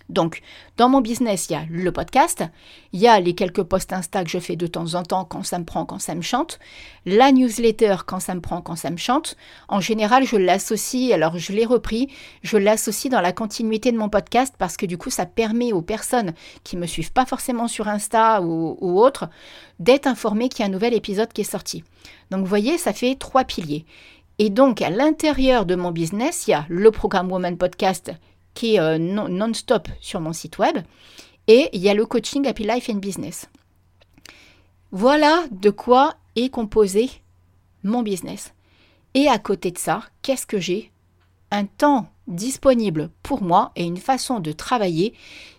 Donc, 0.09 0.43
dans 0.77 0.89
mon 0.89 1.01
business, 1.01 1.49
il 1.49 1.55
y 1.55 1.57
a 1.57 1.65
le 1.69 1.91
podcast, 1.91 2.45
il 2.93 3.01
y 3.01 3.09
a 3.09 3.19
les 3.19 3.35
quelques 3.35 3.63
posts 3.65 3.93
Insta 3.93 4.23
que 4.23 4.31
je 4.31 4.39
fais 4.39 4.55
de 4.55 4.67
temps 4.67 4.95
en 4.95 5.03
temps 5.03 5.25
quand 5.25 5.43
ça 5.43 5.59
me 5.59 5.65
prend, 5.65 5.85
quand 5.85 5.99
ça 5.99 6.15
me 6.15 6.23
chante, 6.23 6.61
la 7.07 7.33
newsletter 7.33 7.97
quand 8.07 8.21
ça 8.21 8.35
me 8.35 8.41
prend, 8.41 8.63
quand 8.63 8.77
ça 8.77 8.91
me 8.91 8.97
chante. 8.97 9.37
En 9.69 9.81
général, 9.81 10.25
je 10.25 10.37
l'associe, 10.37 11.13
alors 11.13 11.39
je 11.39 11.53
l'ai 11.53 11.65
repris, 11.65 12.09
je 12.43 12.57
l'associe 12.57 13.11
dans 13.11 13.21
la 13.21 13.33
continuité 13.33 13.91
de 13.91 13.99
mon 13.99 14.09
podcast 14.09 14.55
parce 14.59 14.77
que 14.77 14.87
du 14.87 14.97
coup, 14.97 15.11
ça 15.11 15.27
permet 15.27 15.73
aux 15.73 15.83
personnes 15.83 16.35
qui 16.63 16.77
ne 16.77 16.83
me 16.83 16.87
suivent 16.87 17.13
pas 17.13 17.27
forcément 17.27 17.67
sur 17.67 17.89
Insta 17.89 18.43
ou, 18.43 18.77
autre 19.01 19.29
d'être 19.81 20.07
informées 20.07 20.49
qu'il 20.49 20.61
y 20.61 20.63
a 20.63 20.67
un 20.67 20.73
nouvel 20.73 20.95
épisode 20.95 21.33
qui 21.33 21.41
est 21.41 21.45
sorti. 21.45 21.83
Donc, 22.31 22.41
vous 22.41 22.47
voyez, 22.47 22.79
ça 22.79 22.93
fait 22.93 23.17
trois 23.17 23.45
piliers. 23.45 23.85
Et 24.39 24.51
donc, 24.51 24.83
à 24.83 24.91
l'intérieur 24.91 25.67
de 25.67 25.75
mon 25.75 25.91
business, 25.91 26.47
il 26.47 26.53
y 26.53 26.55
a 26.55 26.67
le 26.69 26.91
programme 26.91 27.31
Woman 27.33 27.57
Podcast 27.57 28.13
qui 28.57 28.75
est 28.75 28.81
euh, 28.81 28.99
non-stop 28.99 29.89
sur 30.01 30.21
mon 30.21 30.33
site 30.33 30.59
web. 30.59 30.79
Et 31.47 31.69
il 31.73 31.81
y 31.81 31.89
a 31.89 31.95
le 31.95 32.07
coaching 32.07 32.45
Happy 32.49 32.65
Life 32.65 32.91
and 32.91 32.97
Business. 32.97 33.49
Voilà 34.91 35.45
de 35.53 35.71
quoi 35.71 36.17
est 36.35 36.49
composé 36.49 37.09
mon 37.85 38.03
business. 38.03 38.53
Et 39.15 39.29
à 39.29 39.39
côté 39.39 39.71
de 39.71 39.79
ça, 39.79 40.03
qu'est-ce 40.23 40.47
que 40.47 40.59
j'ai? 40.59 40.91
Un 41.53 41.67
temps 41.67 42.09
disponible 42.27 43.11
pour 43.23 43.43
moi 43.43 43.71
et 43.77 43.85
une 43.85 43.99
façon 43.99 44.41
de 44.41 44.51
travailler 44.51 45.15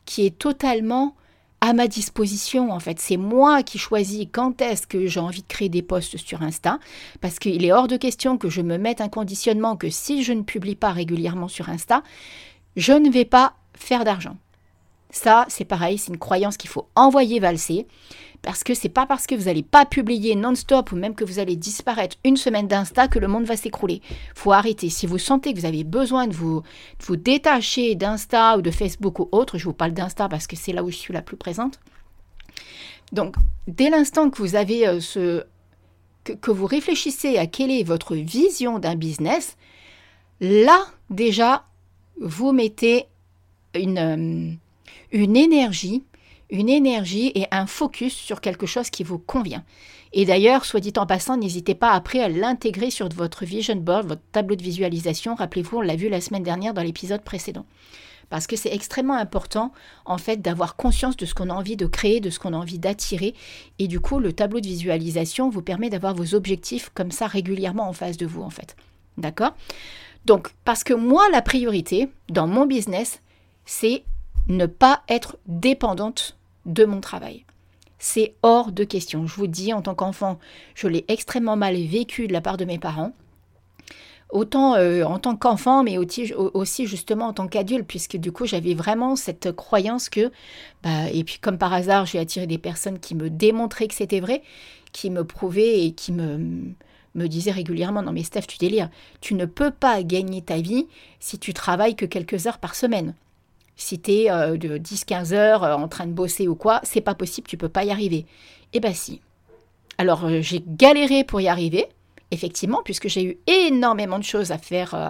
qui 0.05 0.25
est 0.25 0.37
totalement 0.37 1.15
à 1.61 1.73
ma 1.73 1.87
disposition 1.87 2.71
en 2.71 2.79
fait. 2.79 2.99
C'est 2.99 3.17
moi 3.17 3.63
qui 3.63 3.77
choisis 3.77 4.27
quand 4.31 4.61
est-ce 4.61 4.85
que 4.85 5.07
j'ai 5.07 5.19
envie 5.19 5.41
de 5.41 5.47
créer 5.47 5.69
des 5.69 5.81
posts 5.81 6.17
sur 6.17 6.41
Insta 6.41 6.79
parce 7.21 7.39
qu'il 7.39 7.63
est 7.63 7.71
hors 7.71 7.87
de 7.87 7.97
question 7.97 8.37
que 8.37 8.49
je 8.49 8.61
me 8.61 8.77
mette 8.77 9.01
un 9.01 9.09
conditionnement 9.09 9.75
que 9.75 9.89
si 9.89 10.23
je 10.23 10.33
ne 10.33 10.43
publie 10.43 10.75
pas 10.75 10.91
régulièrement 10.91 11.47
sur 11.47 11.69
Insta, 11.69 12.03
je 12.77 12.93
ne 12.93 13.09
vais 13.09 13.25
pas 13.25 13.55
faire 13.73 14.05
d'argent. 14.05 14.37
Ça, 15.09 15.45
c'est 15.49 15.65
pareil, 15.65 15.97
c'est 15.97 16.11
une 16.11 16.19
croyance 16.19 16.57
qu'il 16.57 16.69
faut 16.69 16.87
envoyer 16.95 17.39
valser. 17.39 17.87
Parce 18.43 18.63
que 18.63 18.75
c'est 18.75 18.87
pas 18.87 19.07
parce 19.07 19.25
que 19.25 19.35
vous 19.35 19.45
n'allez 19.45 19.63
pas 19.63 19.85
publier 19.85 20.35
non-stop 20.35 20.91
ou 20.91 20.95
même 20.95 21.15
que 21.15 21.25
vous 21.25 21.39
allez 21.39 21.55
disparaître 21.55 22.17
une 22.23 22.37
semaine 22.37 22.67
d'Insta 22.67 23.07
que 23.07 23.17
le 23.17 23.27
monde 23.27 23.45
va 23.45 23.57
s'écrouler. 23.57 24.01
faut 24.35 24.51
arrêter. 24.51 24.89
Si 24.89 25.07
vous 25.07 25.17
sentez 25.17 25.53
que 25.53 25.59
vous 25.59 25.65
avez 25.65 25.83
besoin 25.83 26.27
de 26.27 26.33
vous, 26.33 26.61
détacher 27.09 27.95
d'Insta 27.95 28.57
ou 28.57 28.61
de 28.61 28.71
Facebook 28.71 29.19
ou 29.19 29.27
autre, 29.31 29.57
je 29.57 29.65
vous 29.65 29.73
parle 29.73 29.91
d'Insta 29.91 30.29
parce 30.29 30.45
que 30.45 30.55
c'est 30.55 30.71
là 30.71 30.83
où 30.83 30.91
je 30.91 30.97
suis 30.97 31.13
la 31.13 31.23
plus 31.23 31.35
présente. 31.35 31.79
Donc, 33.11 33.35
dès 33.67 33.89
l'instant 33.89 34.29
que 34.29 34.37
vous 34.37 34.55
avez 34.55 34.87
euh, 34.87 34.99
ce. 34.99 35.43
que 36.23 36.51
vous 36.51 36.67
réfléchissez 36.67 37.37
à 37.37 37.47
quelle 37.47 37.71
est 37.71 37.83
votre 37.83 38.15
vision 38.15 38.77
d'un 38.77 38.95
business, 38.95 39.57
là, 40.41 40.85
déjà, 41.09 41.66
vous 42.21 42.51
mettez 42.51 43.05
une, 43.75 43.97
euh, 43.97 44.53
une 45.11 45.37
énergie, 45.37 46.03
une 46.49 46.69
énergie 46.69 47.31
et 47.35 47.45
un 47.51 47.67
focus 47.67 48.13
sur 48.13 48.41
quelque 48.41 48.65
chose 48.65 48.89
qui 48.89 49.03
vous 49.03 49.19
convient. 49.19 49.63
Et 50.13 50.25
d'ailleurs, 50.25 50.65
soit 50.65 50.79
dit 50.79 50.93
en 50.97 51.05
passant, 51.05 51.37
n'hésitez 51.37 51.75
pas 51.75 51.91
après 51.91 52.21
à 52.21 52.29
l'intégrer 52.29 52.89
sur 52.89 53.09
votre 53.09 53.45
vision 53.45 53.75
board, 53.75 54.07
votre 54.07 54.21
tableau 54.31 54.55
de 54.55 54.63
visualisation. 54.63 55.35
Rappelez-vous, 55.35 55.77
on 55.77 55.81
l'a 55.81 55.95
vu 55.95 56.09
la 56.09 56.21
semaine 56.21 56.43
dernière 56.43 56.73
dans 56.73 56.81
l'épisode 56.81 57.21
précédent. 57.21 57.65
Parce 58.29 58.47
que 58.47 58.55
c'est 58.55 58.73
extrêmement 58.73 59.15
important, 59.15 59.71
en 60.05 60.17
fait, 60.17 60.41
d'avoir 60.41 60.75
conscience 60.75 61.15
de 61.15 61.25
ce 61.25 61.33
qu'on 61.33 61.49
a 61.49 61.53
envie 61.53 61.77
de 61.77 61.85
créer, 61.85 62.19
de 62.19 62.29
ce 62.29 62.39
qu'on 62.39 62.53
a 62.53 62.57
envie 62.57 62.79
d'attirer. 62.79 63.33
Et 63.79 63.87
du 63.87 63.99
coup, 63.99 64.19
le 64.19 64.33
tableau 64.33 64.59
de 64.59 64.67
visualisation 64.67 65.49
vous 65.49 65.61
permet 65.61 65.89
d'avoir 65.89 66.13
vos 66.13 66.35
objectifs 66.35 66.89
comme 66.93 67.11
ça 67.11 67.27
régulièrement 67.27 67.87
en 67.87 67.93
face 67.93 68.17
de 68.17 68.25
vous, 68.25 68.41
en 68.41 68.49
fait. 68.49 68.75
D'accord? 69.17 69.55
Donc, 70.27 70.49
parce 70.65 70.83
que 70.83 70.93
moi, 70.93 71.23
la 71.31 71.41
priorité 71.41 72.09
dans 72.27 72.47
mon 72.47 72.65
business, 72.65 73.21
c'est 73.65 74.03
ne 74.49 74.65
pas 74.65 75.01
être 75.07 75.37
dépendante 75.47 76.35
de 76.65 76.83
mon 76.83 76.99
travail. 76.99 77.45
C'est 77.97 78.35
hors 78.43 78.73
de 78.73 78.83
question. 78.83 79.25
Je 79.25 79.33
vous 79.35 79.47
dis, 79.47 79.71
en 79.71 79.81
tant 79.81 79.95
qu'enfant, 79.95 80.37
je 80.75 80.89
l'ai 80.89 81.05
extrêmement 81.07 81.55
mal 81.55 81.77
vécu 81.77 82.27
de 82.27 82.33
la 82.33 82.41
part 82.41 82.57
de 82.57 82.65
mes 82.65 82.77
parents 82.77 83.13
autant 84.29 84.75
euh, 84.75 85.05
en 85.05 85.19
tant 85.19 85.37
qu'enfant, 85.37 85.83
mais 85.83 85.97
aussi, 85.97 86.85
justement 86.85 87.27
en 87.27 87.33
tant 87.33 87.47
qu'adulte, 87.47 87.87
puisque 87.87 88.17
du 88.17 88.33
coup 88.33 88.45
j'avais 88.45 88.73
vraiment 88.73 89.15
cette 89.15 89.53
croyance 89.53 90.09
que, 90.09 90.33
bah, 90.83 91.09
et 91.13 91.23
puis 91.23 91.39
comme 91.39 91.57
par 91.57 91.71
hasard, 91.71 92.05
j'ai 92.05 92.19
attiré 92.19 92.45
des 92.45 92.57
personnes 92.57 92.99
qui 92.99 93.15
me 93.15 93.29
démontraient 93.29 93.87
que 93.87 93.93
c'était 93.93 94.19
vrai, 94.19 94.43
qui 94.91 95.09
me 95.11 95.23
prouvaient 95.23 95.85
et 95.85 95.93
qui 95.93 96.11
me, 96.11 96.73
me 97.15 97.27
disaient 97.27 97.51
régulièrement, 97.51 98.01
non 98.01 98.11
mais 98.11 98.23
Steph, 98.23 98.43
tu 98.47 98.57
délires, 98.57 98.89
tu 99.21 99.33
ne 99.33 99.45
peux 99.45 99.71
pas 99.71 100.03
gagner 100.03 100.41
ta 100.41 100.57
vie 100.57 100.87
si 101.19 101.39
tu 101.39 101.53
travailles 101.53 101.95
que 101.95 102.05
quelques 102.05 102.47
heures 102.47 102.59
par 102.59 102.75
semaine. 102.75 103.13
Si 103.75 103.99
tu 103.99 104.11
es 104.11 104.31
euh, 104.31 104.57
de 104.57 104.77
10-15 104.77 105.33
heures 105.33 105.63
euh, 105.63 105.73
en 105.75 105.87
train 105.87 106.07
de 106.07 106.11
bosser 106.11 106.47
ou 106.47 106.55
quoi, 106.55 106.79
c'est 106.83 107.01
pas 107.01 107.15
possible, 107.15 107.47
tu 107.47 107.57
peux 107.57 107.69
pas 107.69 107.83
y 107.83 107.91
arriver. 107.91 108.25
Eh 108.73 108.79
ben 108.79 108.93
si. 108.93 109.21
Alors 109.97 110.29
j'ai 110.41 110.63
galéré 110.65 111.23
pour 111.23 111.41
y 111.41 111.47
arriver, 111.47 111.87
effectivement, 112.31 112.81
puisque 112.83 113.07
j'ai 113.07 113.23
eu 113.23 113.37
énormément 113.47 114.19
de 114.19 114.23
choses 114.23 114.51
à 114.51 114.57
faire, 114.57 114.93
euh, 114.93 115.09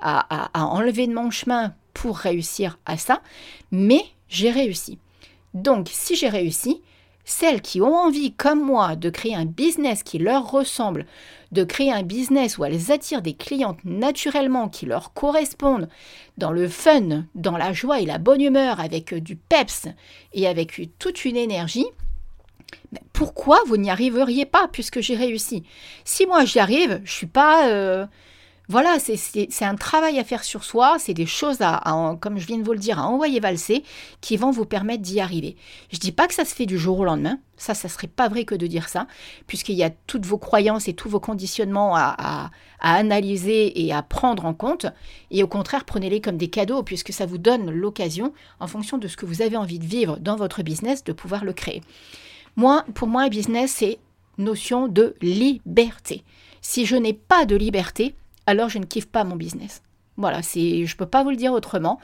à, 0.00 0.50
enlever 0.54 1.06
de 1.06 1.14
mon 1.14 1.30
chemin 1.30 1.74
pour 1.94 2.16
réussir 2.16 2.78
à 2.86 2.96
ça, 2.96 3.22
mais 3.70 4.04
j'ai 4.28 4.50
réussi. 4.50 4.98
Donc, 5.54 5.88
si 5.90 6.16
j'ai 6.16 6.28
réussi, 6.28 6.80
celles 7.24 7.62
qui 7.62 7.80
ont 7.80 7.94
envie, 7.94 8.32
comme 8.32 8.62
moi, 8.62 8.96
de 8.96 9.10
créer 9.10 9.34
un 9.34 9.44
business 9.44 10.02
qui 10.02 10.18
leur 10.18 10.50
ressemble, 10.50 11.06
de 11.52 11.64
créer 11.64 11.92
un 11.92 12.02
business 12.02 12.58
où 12.58 12.64
elles 12.64 12.90
attirent 12.90 13.22
des 13.22 13.34
clientes 13.34 13.78
naturellement, 13.84 14.68
qui 14.68 14.86
leur 14.86 15.12
correspondent, 15.12 15.88
dans 16.38 16.52
le 16.52 16.68
fun, 16.68 17.24
dans 17.34 17.56
la 17.56 17.72
joie 17.72 18.00
et 18.00 18.06
la 18.06 18.18
bonne 18.18 18.40
humeur, 18.40 18.80
avec 18.80 19.14
du 19.14 19.36
peps 19.36 19.86
et 20.32 20.46
avec 20.46 20.80
toute 20.98 21.24
une 21.24 21.36
énergie, 21.36 21.86
pourquoi 23.12 23.60
vous 23.66 23.76
n'y 23.76 23.90
arriveriez 23.90 24.46
pas 24.46 24.68
puisque 24.68 25.00
j'ai 25.00 25.16
réussi? 25.16 25.62
Si 26.04 26.26
moi 26.26 26.44
j'y 26.44 26.58
arrive, 26.58 27.00
je 27.04 27.12
suis 27.12 27.26
pas... 27.26 27.68
Euh, 27.68 28.06
voilà, 28.68 28.98
c'est 28.98 29.64
un 29.64 29.74
travail 29.74 30.18
à 30.18 30.24
faire 30.24 30.44
sur 30.44 30.64
soi, 30.64 30.96
c'est 30.98 31.14
des 31.14 31.26
choses 31.26 31.58
à, 31.60 31.82
comme 32.20 32.38
je 32.38 32.46
viens 32.46 32.58
de 32.58 32.62
vous 32.62 32.72
le 32.72 32.78
dire, 32.78 32.98
à 32.98 33.06
envoyer 33.06 33.40
valser 33.40 33.82
qui 34.20 34.36
vont 34.36 34.50
vous 34.50 34.64
permettre 34.64 35.02
d'y 35.02 35.20
arriver. 35.20 35.56
Je 35.90 35.98
dis 35.98 36.12
pas 36.12 36.28
que 36.28 36.34
ça 36.34 36.44
se 36.44 36.54
fait 36.54 36.64
du 36.64 36.78
jour 36.78 36.98
au 37.00 37.04
lendemain, 37.04 37.38
ça, 37.56 37.74
ça 37.74 37.88
serait 37.88 38.06
pas 38.06 38.28
vrai 38.28 38.44
que 38.44 38.54
de 38.54 38.66
dire 38.66 38.88
ça, 38.88 39.06
puisqu'il 39.46 39.74
y 39.74 39.82
a 39.82 39.90
toutes 39.90 40.26
vos 40.26 40.38
croyances 40.38 40.88
et 40.88 40.94
tous 40.94 41.08
vos 41.08 41.20
conditionnements 41.20 41.96
à, 41.96 42.50
à 42.80 42.94
analyser 42.94 43.84
et 43.84 43.92
à 43.92 44.02
prendre 44.02 44.44
en 44.44 44.54
compte, 44.54 44.86
et 45.30 45.42
au 45.42 45.48
contraire, 45.48 45.84
prenez-les 45.84 46.20
comme 46.20 46.36
des 46.36 46.48
cadeaux, 46.48 46.82
puisque 46.82 47.12
ça 47.12 47.26
vous 47.26 47.38
donne 47.38 47.70
l'occasion, 47.70 48.32
en 48.60 48.68
fonction 48.68 48.96
de 48.96 49.08
ce 49.08 49.16
que 49.16 49.26
vous 49.26 49.42
avez 49.42 49.56
envie 49.56 49.80
de 49.80 49.86
vivre 49.86 50.18
dans 50.18 50.36
votre 50.36 50.62
business, 50.62 51.04
de 51.04 51.12
pouvoir 51.12 51.44
le 51.44 51.52
créer. 51.52 51.82
Moi, 52.56 52.84
pour 52.94 53.08
moi, 53.08 53.22
un 53.22 53.28
business, 53.28 53.72
c'est 53.78 53.98
notion 54.38 54.88
de 54.88 55.14
liberté. 55.20 56.22
Si 56.60 56.86
je 56.86 56.96
n'ai 56.96 57.12
pas 57.12 57.44
de 57.44 57.56
liberté, 57.56 58.14
alors 58.46 58.68
je 58.68 58.78
ne 58.78 58.84
kiffe 58.84 59.06
pas 59.06 59.24
mon 59.24 59.36
business. 59.36 59.82
Voilà, 60.16 60.42
c'est, 60.42 60.84
je 60.86 60.94
ne 60.94 60.98
peux 60.98 61.06
pas 61.06 61.22
vous 61.22 61.30
le 61.30 61.36
dire 61.36 61.52
autrement. 61.52 61.98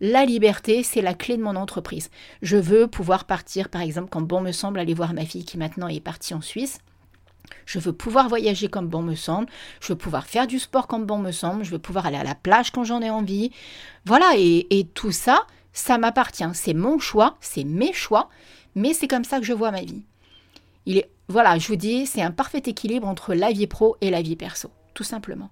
La 0.00 0.24
liberté, 0.24 0.82
c'est 0.82 1.00
la 1.00 1.14
clé 1.14 1.36
de 1.36 1.42
mon 1.42 1.56
entreprise. 1.56 2.10
Je 2.42 2.56
veux 2.56 2.86
pouvoir 2.86 3.24
partir, 3.24 3.68
par 3.68 3.80
exemple, 3.80 4.08
quand 4.10 4.20
bon 4.20 4.40
me 4.40 4.52
semble, 4.52 4.78
aller 4.78 4.94
voir 4.94 5.14
ma 5.14 5.24
fille 5.24 5.44
qui 5.44 5.56
maintenant 5.56 5.88
est 5.88 6.00
partie 6.00 6.34
en 6.34 6.42
Suisse. 6.42 6.80
Je 7.64 7.78
veux 7.78 7.92
pouvoir 7.92 8.28
voyager 8.28 8.68
comme 8.68 8.88
bon 8.88 9.02
me 9.02 9.14
semble. 9.14 9.48
Je 9.80 9.88
veux 9.88 9.98
pouvoir 9.98 10.26
faire 10.26 10.46
du 10.46 10.58
sport 10.58 10.86
comme 10.86 11.06
bon 11.06 11.18
me 11.18 11.32
semble. 11.32 11.64
Je 11.64 11.70
veux 11.70 11.78
pouvoir 11.78 12.06
aller 12.06 12.16
à 12.16 12.24
la 12.24 12.34
plage 12.34 12.72
quand 12.72 12.84
j'en 12.84 13.00
ai 13.00 13.10
envie. 13.10 13.52
Voilà, 14.04 14.32
et, 14.36 14.88
tout 14.94 15.12
ça, 15.12 15.46
ça 15.72 15.96
m'appartient. 15.96 16.44
C'est 16.52 16.74
mon 16.74 16.98
choix, 16.98 17.36
c'est 17.40 17.64
mes 17.64 17.92
choix 17.92 18.28
mais 18.76 18.92
c'est 18.92 19.08
comme 19.08 19.24
ça 19.24 19.40
que 19.40 19.46
je 19.46 19.54
vois 19.54 19.72
ma 19.72 19.82
vie. 19.82 20.02
Il 20.84 20.98
est, 20.98 21.10
voilà, 21.28 21.58
je 21.58 21.66
vous 21.66 21.76
dis, 21.76 22.06
c'est 22.06 22.22
un 22.22 22.30
parfait 22.30 22.62
équilibre 22.64 23.08
entre 23.08 23.34
la 23.34 23.50
vie 23.50 23.66
pro 23.66 23.96
et 24.00 24.10
la 24.10 24.22
vie 24.22 24.36
perso, 24.36 24.70
tout 24.96 25.04
simplement. 25.04 25.50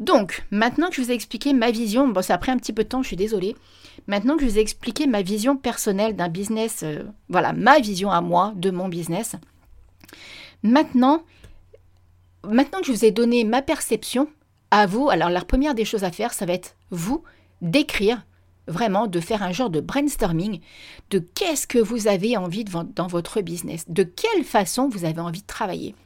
Donc, 0.00 0.44
maintenant 0.52 0.88
que 0.88 0.94
je 0.94 1.02
vous 1.02 1.10
ai 1.10 1.14
expliqué 1.14 1.52
ma 1.52 1.72
vision, 1.72 2.08
bon, 2.08 2.22
ça 2.22 2.34
a 2.34 2.38
pris 2.38 2.52
un 2.52 2.56
petit 2.56 2.72
peu 2.72 2.84
de 2.84 2.88
temps, 2.88 3.02
je 3.02 3.08
suis 3.08 3.16
désolée. 3.16 3.56
Maintenant 4.06 4.36
que 4.36 4.44
je 4.44 4.48
vous 4.48 4.58
ai 4.58 4.60
expliqué 4.60 5.06
ma 5.06 5.22
vision 5.22 5.56
personnelle 5.56 6.14
d'un 6.14 6.28
business, 6.28 6.80
euh, 6.84 7.02
voilà, 7.28 7.52
ma 7.52 7.80
vision 7.80 8.10
à 8.10 8.20
moi 8.20 8.52
de 8.54 8.70
mon 8.70 8.88
business. 8.88 9.34
Maintenant, 10.62 11.24
maintenant 12.44 12.80
que 12.80 12.86
je 12.86 12.92
vous 12.92 13.04
ai 13.04 13.10
donné 13.10 13.42
ma 13.42 13.60
perception 13.60 14.28
à 14.70 14.86
vous, 14.86 15.10
alors 15.10 15.30
la 15.30 15.44
première 15.44 15.74
des 15.74 15.84
choses 15.84 16.04
à 16.04 16.12
faire, 16.12 16.32
ça 16.32 16.46
va 16.46 16.52
être 16.52 16.76
vous 16.90 17.24
d'écrire 17.60 18.24
vraiment 18.68 19.06
de 19.06 19.18
faire 19.18 19.42
un 19.42 19.50
genre 19.50 19.70
de 19.70 19.80
brainstorming 19.80 20.60
de 21.10 21.18
qu'est-ce 21.18 21.66
que 21.66 21.78
vous 21.78 22.06
avez 22.06 22.36
envie 22.36 22.64
de 22.64 22.70
dans 22.94 23.06
votre 23.06 23.40
business, 23.40 23.84
de 23.88 24.04
quelle 24.04 24.44
façon 24.44 24.88
vous 24.88 25.04
avez 25.04 25.20
envie 25.20 25.40
de 25.40 25.46
travailler. 25.46 25.96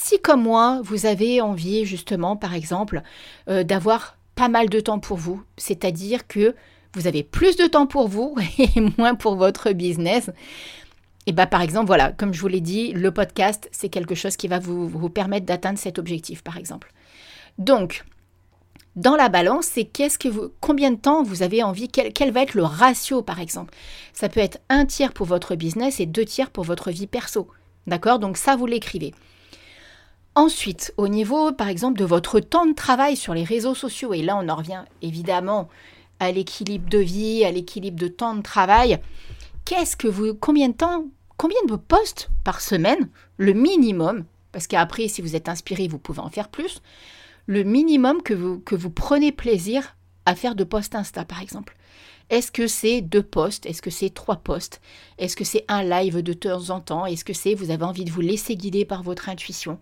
Si 0.00 0.20
comme 0.20 0.42
moi, 0.42 0.80
vous 0.84 1.06
avez 1.06 1.40
envie 1.40 1.84
justement, 1.84 2.36
par 2.36 2.54
exemple, 2.54 3.02
euh, 3.50 3.64
d'avoir 3.64 4.16
pas 4.36 4.48
mal 4.48 4.68
de 4.68 4.78
temps 4.78 5.00
pour 5.00 5.16
vous, 5.16 5.42
c'est-à-dire 5.56 6.28
que 6.28 6.54
vous 6.94 7.08
avez 7.08 7.24
plus 7.24 7.56
de 7.56 7.66
temps 7.66 7.88
pour 7.88 8.06
vous 8.06 8.36
et 8.58 8.80
moins 8.96 9.16
pour 9.16 9.34
votre 9.34 9.72
business, 9.72 10.30
et 11.26 11.32
bien 11.32 11.46
par 11.46 11.62
exemple, 11.62 11.88
voilà, 11.88 12.12
comme 12.12 12.32
je 12.32 12.40
vous 12.40 12.46
l'ai 12.46 12.60
dit, 12.60 12.92
le 12.92 13.10
podcast, 13.10 13.68
c'est 13.72 13.88
quelque 13.88 14.14
chose 14.14 14.36
qui 14.36 14.46
va 14.46 14.60
vous, 14.60 15.10
permettre 15.10 15.46
d'atteindre 15.46 15.80
cet 15.80 15.98
objectif, 15.98 16.44
par 16.44 16.56
exemple. 16.56 16.92
Donc, 17.58 18.04
dans 18.94 19.16
la 19.16 19.28
balance, 19.28 19.66
c'est 19.66 19.84
qu'est-ce 19.84 20.18
que 20.18 20.28
combien 20.60 20.92
de 20.92 20.96
temps 20.96 21.24
vous 21.24 21.42
avez 21.42 21.64
envie, 21.64 21.88
quel, 21.88 22.30
va 22.30 22.42
être 22.42 22.54
le 22.54 22.62
ratio 22.62 23.20
par 23.20 23.40
exemple? 23.40 23.74
Ça 24.12 24.28
peut 24.28 24.40
être 24.40 24.60
un 24.68 24.86
tiers 24.86 25.12
pour 25.12 25.26
votre 25.26 25.56
business 25.56 25.98
et 25.98 26.06
deux 26.06 26.24
tiers 26.24 26.52
pour 26.52 26.62
votre 26.62 26.92
vie 26.92 27.08
perso. 27.08 27.48
D'accord? 27.88 28.20
Donc 28.20 28.36
ça, 28.36 28.54
vous 28.54 28.66
l'écrivez. 28.66 29.12
Ensuite, 30.38 30.94
au 30.98 31.08
niveau 31.08 31.50
par 31.50 31.66
exemple 31.66 31.98
de 31.98 32.04
votre 32.04 32.38
temps 32.38 32.64
de 32.64 32.72
travail 32.72 33.16
sur 33.16 33.34
les 33.34 33.42
réseaux 33.42 33.74
sociaux, 33.74 34.14
et 34.14 34.22
là 34.22 34.38
on 34.40 34.48
en 34.48 34.54
revient 34.54 34.84
évidemment 35.02 35.68
à 36.20 36.30
l'équilibre 36.30 36.88
de 36.88 36.98
vie, 36.98 37.44
à 37.44 37.50
l'équilibre 37.50 37.98
de 37.98 38.06
temps 38.06 38.36
de 38.36 38.42
travail, 38.42 39.00
qu'est-ce 39.64 39.96
que 39.96 40.06
vous, 40.06 40.34
combien 40.34 40.68
de 40.68 40.74
temps, 40.74 41.06
combien 41.38 41.58
de 41.66 41.74
posts 41.74 42.30
par 42.44 42.60
semaine, 42.60 43.08
le 43.36 43.52
minimum, 43.52 44.26
parce 44.52 44.68
qu'après 44.68 45.08
si 45.08 45.22
vous 45.22 45.34
êtes 45.34 45.48
inspiré, 45.48 45.88
vous 45.88 45.98
pouvez 45.98 46.20
en 46.20 46.30
faire 46.30 46.50
plus, 46.50 46.82
le 47.46 47.64
minimum 47.64 48.22
que 48.22 48.34
vous, 48.34 48.60
que 48.60 48.76
vous 48.76 48.90
prenez 48.90 49.32
plaisir 49.32 49.96
à 50.24 50.36
faire 50.36 50.54
de 50.54 50.62
posts 50.62 50.94
Insta, 50.94 51.24
par 51.24 51.42
exemple? 51.42 51.74
Est-ce 52.30 52.52
que 52.52 52.66
c'est 52.66 53.00
deux 53.00 53.22
posts? 53.22 53.64
Est-ce 53.64 53.80
que 53.80 53.88
c'est 53.88 54.10
trois 54.10 54.36
posts? 54.36 54.82
Est-ce 55.16 55.34
que 55.34 55.44
c'est 55.44 55.64
un 55.68 55.82
live 55.82 56.22
de 56.22 56.34
temps 56.34 56.68
en 56.68 56.80
temps? 56.80 57.06
Est-ce 57.06 57.24
que 57.24 57.32
c'est 57.32 57.54
vous 57.54 57.70
avez 57.70 57.84
envie 57.84 58.04
de 58.04 58.10
vous 58.10 58.20
laisser 58.20 58.54
guider 58.54 58.84
par 58.84 59.02
votre 59.02 59.30
intuition? 59.30 59.78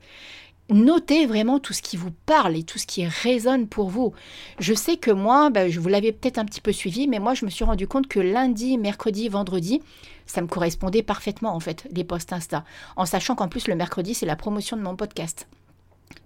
Notez 0.68 1.26
vraiment 1.26 1.60
tout 1.60 1.72
ce 1.72 1.82
qui 1.82 1.96
vous 1.96 2.10
parle 2.26 2.56
et 2.56 2.64
tout 2.64 2.78
ce 2.78 2.86
qui 2.86 3.06
résonne 3.06 3.68
pour 3.68 3.88
vous. 3.88 4.12
Je 4.58 4.74
sais 4.74 4.96
que 4.96 5.12
moi, 5.12 5.48
ben, 5.50 5.70
je 5.70 5.78
vous 5.78 5.88
l'avais 5.88 6.10
peut-être 6.10 6.38
un 6.38 6.44
petit 6.44 6.60
peu 6.60 6.72
suivi, 6.72 7.06
mais 7.06 7.20
moi 7.20 7.34
je 7.34 7.44
me 7.44 7.50
suis 7.50 7.64
rendu 7.64 7.86
compte 7.86 8.08
que 8.08 8.18
lundi, 8.18 8.76
mercredi, 8.76 9.28
vendredi, 9.28 9.80
ça 10.26 10.42
me 10.42 10.48
correspondait 10.48 11.02
parfaitement 11.02 11.54
en 11.54 11.60
fait, 11.60 11.86
les 11.92 12.02
posts 12.02 12.32
Insta. 12.32 12.64
En 12.96 13.06
sachant 13.06 13.36
qu'en 13.36 13.48
plus 13.48 13.68
le 13.68 13.76
mercredi, 13.76 14.12
c'est 14.12 14.26
la 14.26 14.34
promotion 14.34 14.76
de 14.76 14.82
mon 14.82 14.96
podcast. 14.96 15.46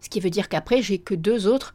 Ce 0.00 0.08
qui 0.08 0.20
veut 0.20 0.30
dire 0.30 0.48
qu'après, 0.48 0.82
j'ai 0.82 0.98
que 0.98 1.14
deux 1.14 1.46
autres, 1.46 1.74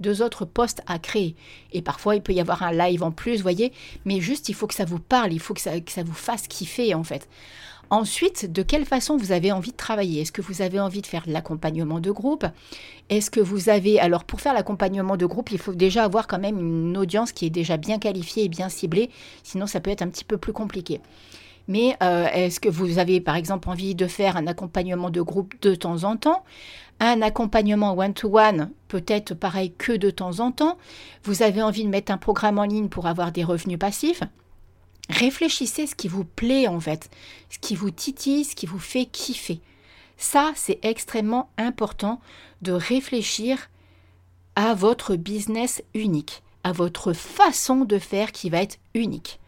deux 0.00 0.22
autres 0.22 0.44
postes 0.44 0.82
à 0.86 0.98
créer. 0.98 1.34
Et 1.72 1.82
parfois, 1.82 2.16
il 2.16 2.22
peut 2.22 2.32
y 2.32 2.40
avoir 2.40 2.62
un 2.62 2.72
live 2.72 3.02
en 3.02 3.10
plus, 3.10 3.42
voyez. 3.42 3.72
Mais 4.04 4.20
juste, 4.20 4.48
il 4.48 4.54
faut 4.54 4.66
que 4.66 4.74
ça 4.74 4.84
vous 4.84 5.00
parle, 5.00 5.32
il 5.32 5.40
faut 5.40 5.54
que 5.54 5.60
ça, 5.60 5.72
vous 6.04 6.12
fasse 6.14 6.48
kiffer, 6.48 6.94
en 6.94 7.04
fait. 7.04 7.28
Ensuite, 7.90 8.52
de 8.52 8.62
quelle 8.62 8.84
façon 8.84 9.16
vous 9.16 9.32
avez 9.32 9.50
envie 9.50 9.70
de 9.70 9.76
travailler? 9.76 10.20
Est-ce 10.20 10.32
que 10.32 10.42
vous 10.42 10.60
avez 10.60 10.78
envie 10.78 11.00
de 11.00 11.06
faire 11.06 11.24
l'accompagnement 11.26 12.00
de 12.00 12.10
groupe? 12.10 12.44
Est-ce 13.08 13.30
que 13.30 13.40
vous 13.40 13.70
avez... 13.70 13.98
Alors 13.98 14.24
pour 14.24 14.42
faire 14.42 14.52
l'accompagnement 14.52 15.16
de 15.16 15.24
groupe, 15.24 15.50
il 15.52 15.58
faut 15.58 15.74
déjà 15.74 16.04
avoir 16.04 16.26
quand 16.26 16.38
même 16.38 16.58
une 16.58 16.98
audience 16.98 17.32
qui 17.32 17.46
est 17.46 17.50
déjà 17.50 17.78
bien 17.78 17.98
qualifiée 17.98 18.44
et 18.44 18.48
bien 18.48 18.68
ciblée, 18.68 19.08
sinon 19.42 19.66
ça 19.66 19.80
peut 19.80 19.90
être 19.90 20.02
un 20.02 20.08
petit 20.08 20.24
peu 20.24 20.36
plus 20.36 20.52
compliqué. 20.52 21.00
Mais 21.66 21.96
euh, 22.02 22.26
est-ce 22.32 22.60
que 22.60 22.68
vous 22.68 22.98
avez 22.98 23.20
par 23.20 23.36
exemple 23.36 23.68
envie 23.70 23.94
de 23.94 24.06
faire 24.06 24.36
un 24.36 24.46
accompagnement 24.46 25.10
de 25.10 25.22
groupe 25.22 25.54
de 25.62 25.74
temps 25.74 26.04
en 26.04 26.16
temps? 26.16 26.44
Un 27.00 27.22
accompagnement 27.22 27.96
one-to-one, 27.96 28.70
peut-être 28.88 29.34
pareil 29.34 29.72
que 29.78 29.92
de 29.92 30.10
temps 30.10 30.40
en 30.40 30.50
temps. 30.50 30.76
Vous 31.24 31.42
avez 31.42 31.62
envie 31.62 31.84
de 31.84 31.88
mettre 31.88 32.10
un 32.12 32.18
programme 32.18 32.58
en 32.58 32.64
ligne 32.64 32.88
pour 32.88 33.06
avoir 33.06 33.32
des 33.32 33.44
revenus 33.44 33.78
passifs. 33.78 34.22
Réfléchissez 35.08 35.86
ce 35.86 35.94
qui 35.94 36.08
vous 36.08 36.24
plaît 36.24 36.68
en 36.68 36.80
fait, 36.80 37.10
ce 37.50 37.58
qui 37.58 37.74
vous 37.74 37.90
titille, 37.90 38.44
ce 38.44 38.54
qui 38.54 38.66
vous 38.66 38.78
fait 38.78 39.06
kiffer. 39.06 39.60
Ça, 40.16 40.52
c'est 40.54 40.80
extrêmement 40.82 41.50
important 41.56 42.20
de 42.60 42.72
réfléchir 42.72 43.70
à 44.56 44.74
votre 44.74 45.14
business 45.16 45.82
unique, 45.94 46.42
à 46.64 46.72
votre 46.72 47.12
façon 47.12 47.84
de 47.84 47.98
faire 47.98 48.32
qui 48.32 48.50
va 48.50 48.62
être 48.62 48.78
unique. 48.94 49.38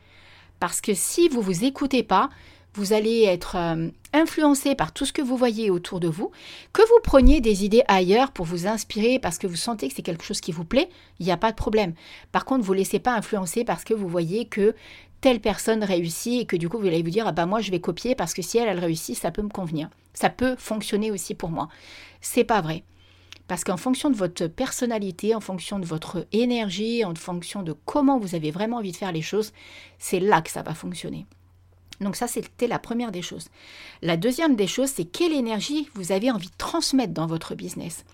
Parce 0.60 0.80
que 0.80 0.94
si 0.94 1.28
vous 1.28 1.42
vous 1.42 1.64
écoutez 1.64 2.02
pas, 2.02 2.30
vous 2.74 2.92
allez 2.92 3.24
être 3.24 3.56
euh, 3.56 3.88
influencé 4.12 4.74
par 4.74 4.92
tout 4.92 5.04
ce 5.04 5.12
que 5.12 5.22
vous 5.22 5.36
voyez 5.36 5.70
autour 5.70 5.98
de 5.98 6.08
vous, 6.08 6.30
que 6.72 6.82
vous 6.82 7.00
preniez 7.02 7.40
des 7.40 7.64
idées 7.64 7.82
ailleurs 7.88 8.30
pour 8.30 8.46
vous 8.46 8.66
inspirer 8.66 9.18
parce 9.18 9.38
que 9.38 9.48
vous 9.48 9.56
sentez 9.56 9.88
que 9.88 9.94
c'est 9.94 10.02
quelque 10.02 10.24
chose 10.24 10.40
qui 10.40 10.52
vous 10.52 10.64
plaît, 10.64 10.88
il 11.18 11.26
n'y 11.26 11.32
a 11.32 11.36
pas 11.36 11.50
de 11.50 11.56
problème. 11.56 11.94
Par 12.30 12.44
contre, 12.44 12.64
vous 12.64 12.74
ne 12.74 12.78
laissez 12.78 13.00
pas 13.00 13.14
influencer 13.14 13.64
parce 13.64 13.82
que 13.82 13.94
vous 13.94 14.08
voyez 14.08 14.44
que 14.44 14.74
telle 15.20 15.40
personne 15.40 15.84
réussit 15.84 16.42
et 16.42 16.46
que 16.46 16.56
du 16.56 16.68
coup 16.68 16.78
vous 16.78 16.86
allez 16.86 17.02
vous 17.02 17.10
dire 17.10 17.26
ah 17.26 17.32
bah 17.32 17.46
moi 17.46 17.60
je 17.60 17.70
vais 17.70 17.80
copier 17.80 18.14
parce 18.14 18.34
que 18.34 18.42
si 18.42 18.58
elle 18.58 18.68
elle 18.68 18.78
réussit 18.78 19.16
ça 19.16 19.30
peut 19.30 19.42
me 19.42 19.48
convenir. 19.48 19.88
Ça 20.14 20.30
peut 20.30 20.56
fonctionner 20.56 21.10
aussi 21.10 21.34
pour 21.34 21.50
moi. 21.50 21.68
C'est 22.20 22.44
pas 22.44 22.60
vrai. 22.60 22.84
Parce 23.46 23.64
qu'en 23.64 23.76
fonction 23.76 24.10
de 24.10 24.16
votre 24.16 24.46
personnalité, 24.46 25.34
en 25.34 25.40
fonction 25.40 25.80
de 25.80 25.86
votre 25.86 26.26
énergie, 26.32 27.04
en 27.04 27.14
fonction 27.16 27.64
de 27.64 27.74
comment 27.84 28.18
vous 28.18 28.36
avez 28.36 28.52
vraiment 28.52 28.76
envie 28.76 28.92
de 28.92 28.96
faire 28.96 29.10
les 29.10 29.22
choses, 29.22 29.52
c'est 29.98 30.20
là 30.20 30.40
que 30.40 30.50
ça 30.50 30.62
va 30.62 30.72
fonctionner. 30.72 31.26
Donc 32.00 32.16
ça, 32.16 32.26
c'était 32.26 32.68
la 32.68 32.78
première 32.78 33.10
des 33.12 33.22
choses. 33.22 33.48
La 34.02 34.16
deuxième 34.16 34.56
des 34.56 34.66
choses, 34.66 34.90
c'est 34.90 35.04
quelle 35.04 35.32
énergie 35.32 35.88
vous 35.94 36.12
avez 36.12 36.30
envie 36.30 36.48
de 36.48 36.56
transmettre 36.58 37.12
dans 37.12 37.26
votre 37.26 37.54
business. 37.54 38.04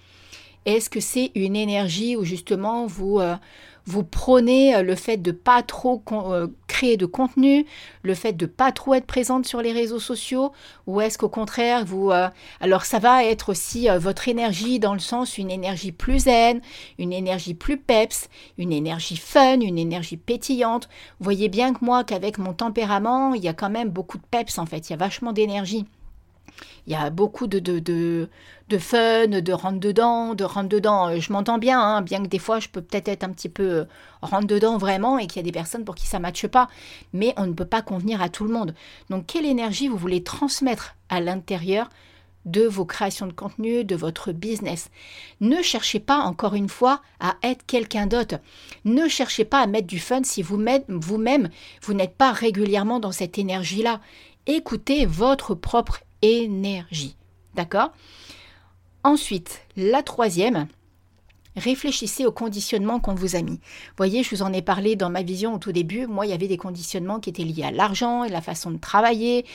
Est-ce 0.67 0.91
que 0.91 0.99
c'est 0.99 1.31
une 1.37 1.55
énergie 1.55 2.17
où 2.17 2.25
justement 2.25 2.87
vous, 2.87 3.21
euh, 3.21 3.37
vous 3.85 4.03
prônez 4.03 4.75
euh, 4.75 4.83
le 4.83 4.97
fait 4.97 5.17
de 5.17 5.31
pas 5.31 5.63
trop 5.63 6.03
euh, 6.11 6.49
créer 6.67 6.97
de 6.97 7.07
contenu, 7.07 7.65
le 8.03 8.15
fait 8.15 8.33
de 8.33 8.47
pas 8.47 8.73
trop 8.73 8.95
être 8.95 9.07
présente 9.07 9.47
sur 9.47 9.63
les 9.63 9.71
réseaux 9.71 10.01
sociaux, 10.01 10.51
ou 10.89 11.01
est-ce 11.01 11.19
qu'au 11.19 11.29
contraire 11.29 11.85
vous 11.85 12.11
alors 12.61 12.85
ça 12.85 12.99
va 12.99 13.25
être 13.25 13.51
aussi 13.51 13.87
votre 13.97 14.29
énergie 14.29 14.81
dans 14.81 14.93
le 14.93 14.99
sens 14.99 15.39
une 15.39 15.53
énergie 15.53 15.93
plus 15.93 16.25
zen, 16.25 16.61
une 16.99 17.13
énergie 17.13 17.55
plus 17.55 17.77
peps, 17.77 18.29
une 18.59 18.73
énergie 18.73 19.17
fun, 19.17 19.61
une 19.61 19.79
énergie 19.79 20.17
pétillante. 20.17 20.89
Vous 21.21 21.25
voyez 21.25 21.49
bien 21.49 21.73
que 21.73 21.85
moi 21.85 22.03
qu'avec 22.03 22.39
mon 22.39 22.53
tempérament, 22.53 23.35
il 23.35 23.45
y 23.45 23.49
a 23.49 23.55
quand 23.55 23.71
même 23.71 23.91
beaucoup 23.91 24.19
de 24.19 24.27
peps 24.29 24.59
en 24.59 24.67
fait, 24.67 24.89
il 24.89 24.91
y 24.91 24.95
a 24.95 24.99
vachement 24.99 25.33
d'énergie. 25.33 25.87
Il 26.87 26.93
y 26.93 26.97
a 26.97 27.11
beaucoup 27.11 27.47
de, 27.47 27.59
de, 27.59 28.29
de, 28.69 28.79
fun, 28.79 29.27
de 29.27 29.53
rentre 29.53 29.81
dedans, 29.81 30.35
de 30.35 30.45
rentre 30.45 30.69
dedans. 30.69 31.09
Euh, 31.09 31.21
je 31.21 31.33
m'entends 31.33 31.59
bien, 31.59 31.81
hein, 31.81 32.03
bien 32.03 32.23
que 32.23 32.29
des 32.29 32.39
fois 32.39 32.61
je 32.61 32.69
peux 32.69 32.83
peut-être 32.83 33.09
être 33.09 33.25
un 33.25 33.31
petit 33.31 33.49
peu 33.49 33.65
euh, 33.65 33.85
rentre 34.23 34.47
dedans 34.47 34.79
vraiment 34.79 35.19
et 35.19 35.27
qu'il 35.27 35.37
y 35.37 35.41
a 35.41 35.43
des 35.43 35.53
personnes 35.53 35.85
pour 35.85 35.95
qui 35.95 36.07
ça 36.07 36.19
ne 36.19 36.23
matche 36.23 36.47
pas. 36.47 36.69
Mais 37.13 37.35
on 37.37 37.47
ne 37.47 37.53
peut 37.53 37.65
pas 37.65 37.83
convenir 37.83 38.23
à 38.23 38.29
tout 38.29 38.45
le 38.45 38.53
monde. 38.53 38.75
Donc 39.11 39.27
quelle 39.27 39.47
énergie 39.47 39.89
vous 39.89 39.97
voulez 39.97 40.23
transmettre 40.23 40.95
à 41.09 41.21
l'intérieur 41.21 41.89
de 42.45 42.63
vos 42.63 42.85
créations 42.85 43.27
de 43.27 43.33
contenu, 43.33 43.85
de 43.85 43.97
votre 43.97 44.31
business? 44.31 44.91
Ne 45.41 45.63
cherchez 45.63 45.99
pas, 45.99 46.19
encore 46.19 46.55
une 46.55 46.69
fois, 46.69 47.03
à 47.19 47.35
être 47.43 47.67
quelqu'un 47.67 48.07
d'autre. 48.07 48.37
Ne 48.85 49.09
cherchez 49.09 49.45
pas 49.45 49.61
à 49.61 49.67
mettre 49.67 49.89
du 49.89 49.99
fun 49.99 50.23
si 50.23 50.43
vous-même, 50.43 50.85
vous-même, 50.89 51.51
vous 51.83 51.95
n'êtes 51.95 52.15
pas 52.17 52.31
régulièrement 52.31 53.01
dans 53.01 53.13
cette 53.13 53.39
énergie-là. 53.39 54.01
Écoutez 54.47 55.07
votre 55.07 55.57
propre 55.57 55.99
énergie. 56.27 57.17
D'accord? 57.55 57.93
Ensuite, 59.05 59.63
la 59.77 60.03
troisième, 60.03 60.67
réfléchissez 61.57 62.27
au 62.27 62.33
conditionnement 62.33 63.01
qu'on 63.01 63.15
vous 63.15 63.37
a 63.37 63.43
mis. 63.43 63.61
Voyez, 63.97 64.23
je 64.23 64.31
vous 64.31 64.43
en 64.43 64.53
ai 64.53 64.63
parlé 64.63 64.97
dans 64.97 65.11
ma 65.11 65.23
vision 65.23 65.55
au 65.55 65.59
tout 65.59 65.73
début. 65.73 66.07
Moi, 66.07 66.27
il 66.27 66.31
y 66.31 66.35
avait 66.35 66.49
des 66.49 66.57
conditionnements 66.57 67.19
qui 67.19 67.31
étaient 67.31 67.45
liés 67.45 67.65
à 67.65 67.71
l'argent 67.71 68.25
et 68.25 68.29
la 68.29 68.41
façon 68.41 68.71
de 68.71 68.79
travailler, 68.79 69.47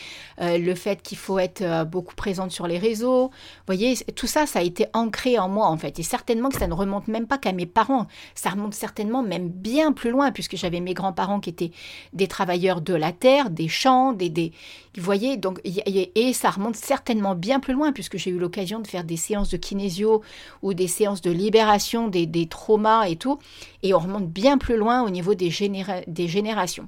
euh, 0.42 0.58
le 0.58 0.76
fait 0.76 1.02
qu'il 1.02 1.18
faut 1.18 1.40
être 1.40 1.62
euh, 1.62 1.86
beaucoup 1.86 2.16
présente 2.16 2.52
sur 2.52 2.68
les 2.68 2.78
réseaux. 2.78 3.32
Voyez, 3.68 3.96
tout 4.16 4.28
ça, 4.28 4.46
ça 4.46 4.60
a 4.60 4.62
été 4.64 4.88
ancré 4.94 5.38
en 5.38 5.48
moi, 5.48 5.68
en 5.68 5.78
fait. 5.78 6.00
Et 6.00 6.04
certainement 6.04 6.50
que 6.50 6.58
ça 6.58 6.68
ne 6.68 6.74
remonte 6.74 7.08
même 7.08 7.28
pas 7.28 7.38
qu'à 7.38 7.52
mes 7.52 7.66
parents. 7.66 8.08
Ça 8.36 8.50
remonte 8.50 8.74
certainement 8.74 9.24
même 9.24 9.50
bien 9.50 9.92
plus 9.92 10.10
loin, 10.10 10.32
puisque 10.32 10.56
j'avais 10.56 10.80
mes 10.80 10.94
grands-parents 10.94 11.40
qui 11.40 11.50
étaient 11.52 11.72
des 12.14 12.28
travailleurs 12.28 12.82
de 12.82 12.94
la 12.94 13.12
terre, 13.12 13.50
des 13.50 13.68
champs, 13.68 14.14
des... 14.14 14.30
des 14.30 14.52
vous 14.98 15.04
voyez, 15.04 15.38
donc, 15.38 15.62
et 15.64 16.34
ça 16.34 16.50
remonte 16.50 16.76
certainement 16.76 17.34
bien 17.34 17.62
plus 17.62 17.74
loin, 17.74 17.94
puisque 17.94 18.18
j'ai 18.18 18.30
eu 18.30 18.38
l'occasion 18.38 18.80
de 18.80 18.88
faire 18.88 19.06
des 19.06 19.16
séances 19.16 19.50
de 19.50 19.56
kinésio 19.56 20.22
ou 20.62 20.74
des 20.74 20.88
séances 20.88 21.22
de 21.22 21.32
libération 21.32 21.91
des, 22.08 22.48
traumas 22.48 23.08
et 23.08 23.16
tout, 23.16 23.40
et 23.84 23.94
on 23.94 24.00
remonte 24.00 24.28
bien 24.28 24.58
plus 24.58 24.78
loin 24.78 25.04
au 25.04 25.10
niveau 25.10 25.34
des, 25.34 25.50
générations. 25.50 26.86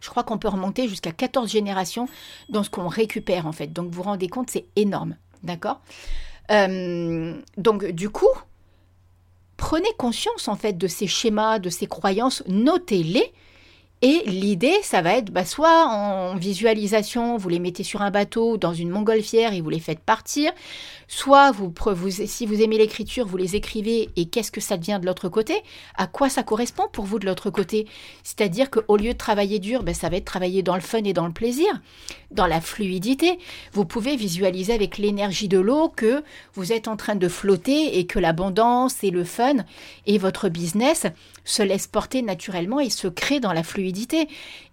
Je 0.00 0.08
crois 0.10 0.22
qu'on 0.22 0.38
peut 0.38 0.48
remonter 0.48 0.88
jusqu'à 0.88 1.12
14 1.12 1.50
générations 1.50 2.08
dans 2.48 2.62
ce 2.62 2.70
qu'on 2.70 2.88
récupère 2.88 3.46
en 3.46 3.52
fait. 3.52 3.72
Donc 3.72 3.86
vous 3.86 3.96
vous 3.96 4.02
rendez 4.02 4.28
compte, 4.28 4.50
c'est 4.50 4.66
énorme. 4.76 5.16
D'accord? 5.42 5.80
Euh, 6.50 7.34
Donc 7.56 7.84
du 7.86 8.10
coup, 8.10 8.28
prenez 9.56 9.88
conscience 9.98 10.48
en 10.48 10.56
fait 10.56 10.78
de 10.78 10.86
ces 10.86 11.06
schémas, 11.06 11.58
de 11.58 11.70
ces 11.70 11.86
croyances, 11.86 12.42
notez-les 12.46 13.32
et 14.04 14.24
l'idée, 14.26 14.74
ça 14.82 15.00
va 15.00 15.14
être 15.14 15.30
bah, 15.30 15.44
soit 15.44 15.86
en 15.86 16.34
visualisation, 16.34 17.36
vous 17.36 17.48
les 17.48 17.60
mettez 17.60 17.84
sur 17.84 18.02
un 18.02 18.10
bateau 18.10 18.56
dans 18.56 18.74
une 18.74 18.90
montgolfière 18.90 19.52
et 19.52 19.60
vous 19.60 19.70
les 19.70 19.78
faites 19.78 20.00
partir, 20.00 20.50
soit 21.06 21.52
vous, 21.52 21.72
si 22.10 22.44
vous 22.44 22.60
aimez 22.60 22.78
l'écriture, 22.78 23.28
vous 23.28 23.36
les 23.36 23.54
écrivez 23.54 24.10
et 24.16 24.26
qu'est-ce 24.26 24.50
que 24.50 24.60
ça 24.60 24.76
devient 24.76 24.98
de 25.00 25.06
l'autre 25.06 25.28
côté? 25.28 25.54
À 25.96 26.08
quoi 26.08 26.28
ça 26.28 26.42
correspond 26.42 26.88
pour 26.92 27.04
vous 27.04 27.20
de 27.20 27.26
l'autre 27.26 27.50
côté? 27.50 27.86
C'est-à-dire 28.24 28.70
qu'au 28.70 28.96
lieu 28.96 29.12
de 29.12 29.18
travailler 29.18 29.60
dur, 29.60 29.84
bah, 29.84 29.94
ça 29.94 30.08
va 30.08 30.16
être 30.16 30.24
travailler 30.24 30.64
dans 30.64 30.74
le 30.74 30.80
fun 30.80 31.04
et 31.04 31.12
dans 31.12 31.28
le 31.28 31.32
plaisir, 31.32 31.80
dans 32.32 32.46
la 32.46 32.60
fluidité. 32.60 33.38
Vous 33.72 33.84
pouvez 33.84 34.16
visualiser 34.16 34.72
avec 34.72 34.98
l'énergie 34.98 35.46
de 35.46 35.60
l'eau 35.60 35.88
que 35.88 36.24
vous 36.54 36.72
êtes 36.72 36.88
en 36.88 36.96
train 36.96 37.14
de 37.14 37.28
flotter 37.28 38.00
et 38.00 38.06
que 38.06 38.18
l'abondance 38.18 39.04
et 39.04 39.10
le 39.10 39.22
fun 39.22 39.58
et 40.06 40.18
votre 40.18 40.48
business 40.48 41.06
se 41.44 41.62
laissent 41.62 41.86
porter 41.86 42.22
naturellement 42.22 42.80
et 42.80 42.90
se 42.90 43.06
créent 43.06 43.40
dans 43.40 43.52
la 43.52 43.62
fluidité 43.62 43.91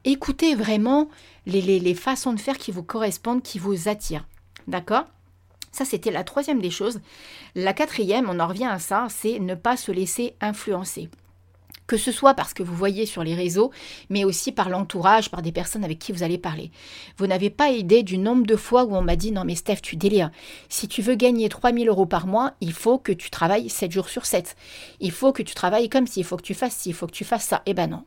Écoutez 0.06 0.56
vraiment 0.56 1.10
les, 1.46 1.96
façons 1.96 2.34
de 2.34 2.40
faire 2.40 2.58
qui 2.58 2.72
vous 2.72 2.84
correspondent, 2.84 3.44
qui 3.44 3.60
vous 3.60 3.88
attirent. 3.88 4.28
D'accord? 4.68 5.06
Ça, 5.72 5.86
c'était 5.86 6.12
la 6.12 6.24
troisième 6.24 6.62
des 6.62 6.72
choses. 6.72 7.00
La 7.56 7.74
quatrième, 7.74 8.30
on 8.30 8.40
en 8.40 8.48
revient 8.48 8.66
à 8.66 8.80
ça, 8.80 9.08
c'est 9.10 9.40
ne 9.40 9.56
pas 9.56 9.78
se 9.78 9.92
laisser 9.92 10.36
influencer 10.42 11.10
que 11.90 11.98
ce 11.98 12.12
soit 12.12 12.36
parce 12.36 12.54
que 12.54 12.62
vous 12.62 12.76
voyez 12.76 13.08
sur 13.08 13.24
les 13.24 13.34
réseaux, 13.34 13.72
mais 14.10 14.24
aussi 14.24 14.52
par 14.52 14.70
l'entourage, 14.70 15.32
par 15.32 15.42
des 15.42 15.52
personnes 15.52 15.84
avec 15.84 15.98
qui 15.98 16.12
vous 16.12 16.22
allez 16.22 16.38
parler. 16.38 16.70
Vous 17.18 17.26
n'avez 17.26 17.50
pas 17.50 17.72
idée 17.72 18.04
du 18.04 18.20
nombre 18.20 18.46
de 18.46 18.56
fois 18.56 18.84
où 18.84 18.96
on 18.96 19.02
m'a 19.02 19.16
dit 19.16 19.32
non 19.32 19.44
mais 19.44 19.56
Steph, 19.56 19.82
tu 19.82 19.96
délires. 19.96 20.30
Si 20.70 20.88
tu 20.88 21.02
veux 21.02 21.16
gagner 21.16 21.50
3000 21.50 21.90
euros 21.90 22.06
par 22.06 22.28
mois, 22.28 22.54
il 22.62 22.74
faut 22.74 23.00
que 23.00 23.12
tu 23.12 23.32
travailles 23.32 23.70
7 23.70 23.92
jours 23.92 24.10
sur 24.10 24.28
7. 24.28 24.56
Il 25.00 25.12
faut 25.12 25.34
que 25.34 25.42
tu 25.42 25.56
travailles 25.56 25.90
comme 25.90 26.06
ci, 26.06 26.20
il 26.20 26.24
faut 26.24 26.38
que 26.38 26.44
tu 26.44 26.54
fasses 26.54 26.76
ci, 26.76 26.90
il 26.90 26.94
faut 26.94 27.08
que 27.08 27.12
tu 27.12 27.26
fasses 27.26 27.46
ça. 27.46 27.64
Eh 27.66 27.74
ben 27.74 27.90
non. 27.90 28.04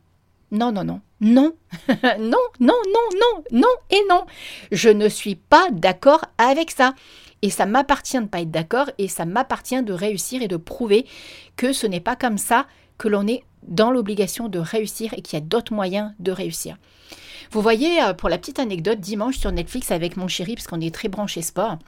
Non, 0.53 0.71
non, 0.71 0.83
non, 0.83 1.01
non, 1.19 1.53
non, 2.19 2.37
non, 2.59 2.75
non, 2.85 3.09
non, 3.19 3.43
non 3.51 3.67
et 3.89 4.01
non. 4.07 4.25
Je 4.71 4.89
ne 4.89 5.09
suis 5.09 5.35
pas 5.35 5.69
d'accord 5.71 6.23
avec 6.37 6.69
ça. 6.69 6.93
Et 7.41 7.49
ça 7.49 7.65
m'appartient 7.65 8.17
de 8.17 8.21
ne 8.21 8.27
pas 8.27 8.41
être 8.41 8.51
d'accord 8.51 8.89
et 8.99 9.07
ça 9.07 9.25
m'appartient 9.25 9.81
de 9.81 9.91
réussir 9.91 10.43
et 10.43 10.47
de 10.47 10.55
prouver 10.55 11.05
que 11.57 11.73
ce 11.73 11.87
n'est 11.87 11.99
pas 11.99 12.15
comme 12.15 12.37
ça 12.37 12.67
que 12.97 13.07
l'on 13.07 13.27
est 13.27 13.43
dans 13.63 13.89
l'obligation 13.91 14.47
de 14.47 14.59
réussir 14.59 15.13
et 15.17 15.21
qu'il 15.21 15.39
y 15.39 15.41
a 15.41 15.45
d'autres 15.45 15.73
moyens 15.73 16.13
de 16.19 16.31
réussir. 16.31 16.77
Vous 17.51 17.61
voyez, 17.61 18.01
euh, 18.01 18.13
pour 18.13 18.29
la 18.29 18.37
petite 18.37 18.59
anecdote, 18.59 18.99
dimanche 18.99 19.37
sur 19.37 19.51
Netflix 19.51 19.91
avec 19.91 20.17
mon 20.17 20.27
chéri, 20.27 20.55
parce 20.55 20.67
qu'on 20.67 20.81
est 20.81 20.93
très 20.93 21.09
branché 21.09 21.41
sport, 21.41 21.79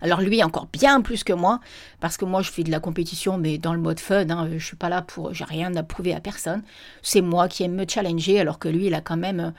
alors 0.00 0.20
lui 0.20 0.42
encore 0.42 0.66
bien 0.72 1.00
plus 1.00 1.24
que 1.24 1.32
moi, 1.32 1.60
parce 2.00 2.16
que 2.16 2.24
moi 2.24 2.42
je 2.42 2.50
fais 2.50 2.62
de 2.62 2.70
la 2.70 2.80
compétition, 2.80 3.38
mais 3.38 3.58
dans 3.58 3.72
le 3.72 3.80
mode 3.80 4.00
fun, 4.00 4.28
hein, 4.30 4.48
je 4.52 4.64
suis 4.64 4.76
pas 4.76 4.88
là 4.88 5.02
pour, 5.02 5.34
j'ai 5.34 5.44
rien 5.44 5.74
à 5.76 5.82
prouver 5.82 6.14
à 6.14 6.20
personne. 6.20 6.62
C'est 7.02 7.20
moi 7.20 7.48
qui 7.48 7.62
aime 7.64 7.74
me 7.74 7.84
challenger, 7.88 8.40
alors 8.40 8.58
que 8.58 8.68
lui 8.68 8.86
il 8.86 8.94
a 8.94 9.00
quand 9.00 9.16
même, 9.16 9.52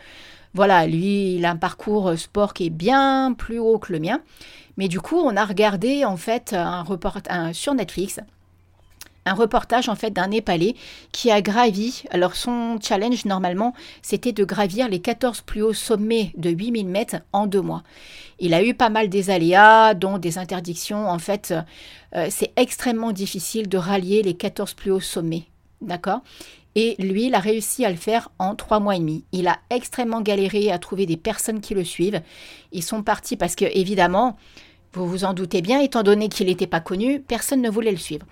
voilà, 0.54 0.88
lui 0.88 1.36
il 1.36 1.46
a 1.46 1.52
un 1.52 1.58
parcours 1.58 2.18
sport 2.18 2.54
qui 2.54 2.68
est 2.68 2.72
bien 2.72 3.34
plus 3.38 3.60
haut 3.60 3.80
que 3.80 3.94
le 3.94 4.00
mien. 4.00 4.22
Mais 4.78 4.88
du 4.88 5.02
coup 5.02 5.18
on 5.18 5.36
a 5.36 5.46
regardé 5.46 6.06
en 6.06 6.18
fait 6.18 6.54
un 6.54 6.84
reportage 6.84 7.56
sur 7.56 7.74
Netflix 7.74 8.20
un 9.28 9.34
reportage 9.34 9.90
en 9.90 9.96
fait 9.96 10.12
d'un 10.12 10.28
Népalais 10.28 10.76
qui 11.12 11.32
a 11.32 11.42
gravi, 11.42 12.04
alors 12.12 12.36
son 12.36 12.80
challenge 12.82 13.26
normalement 13.26 13.74
c'était 14.02 14.32
de 14.32 14.44
gravir 14.44 14.90
les 14.90 15.00
14 15.00 15.42
plus 15.42 15.62
hauts 15.62 15.74
sommets 15.74 16.32
de 16.38 16.50
8000 16.50 16.88
mètres 16.88 17.18
en 17.34 17.46
deux 17.48 17.62
mois. 17.62 17.84
Il 18.40 18.54
a 18.54 18.64
eu 18.64 18.74
pas 18.74 18.90
mal 18.90 19.10
des 19.10 19.30
aléas, 19.30 19.94
dont 19.94 20.18
des 20.18 20.38
interdictions. 20.38 21.10
En 21.10 21.20
fait, 21.20 21.54
euh, 22.16 22.28
c'est 22.30 22.52
extrêmement 22.56 23.12
difficile 23.12 23.68
de 23.68 23.78
rallier 23.78 24.22
les 24.22 24.36
14 24.36 24.74
plus 24.74 24.92
hauts 24.92 25.00
sommets. 25.00 25.46
D'accord? 25.82 26.22
Et 26.76 26.96
lui, 27.00 27.26
il 27.26 27.36
a 27.36 27.40
réussi 27.40 27.86
à 27.86 27.90
le 27.90 27.96
faire 27.96 28.30
en 28.38 28.54
trois 28.56 28.80
mois 28.80 28.96
et 28.96 29.00
demi. 29.00 29.26
Il 29.32 29.48
a 29.48 29.58
extrêmement 29.72 30.22
galéré 30.22 30.72
à 30.72 30.78
trouver 30.78 31.08
des 31.08 31.18
personnes 31.18 31.60
qui 31.60 31.74
le 31.74 31.84
suivent. 31.84 32.22
Ils 32.72 32.84
sont 32.84 33.02
partis 33.02 33.36
parce 33.36 33.56
que, 33.56 33.66
évidemment, 33.66 34.38
vous 34.94 35.08
vous 35.08 35.24
en 35.24 35.34
doutez 35.34 35.64
bien, 35.64 35.80
étant 35.80 36.04
donné 36.04 36.30
qu'il 36.30 36.48
n'était 36.48 36.68
pas 36.68 36.80
connu, 36.80 37.20
personne 37.20 37.62
ne 37.62 37.70
voulait 37.70 37.92
le 37.92 37.98
suivre. 37.98 38.28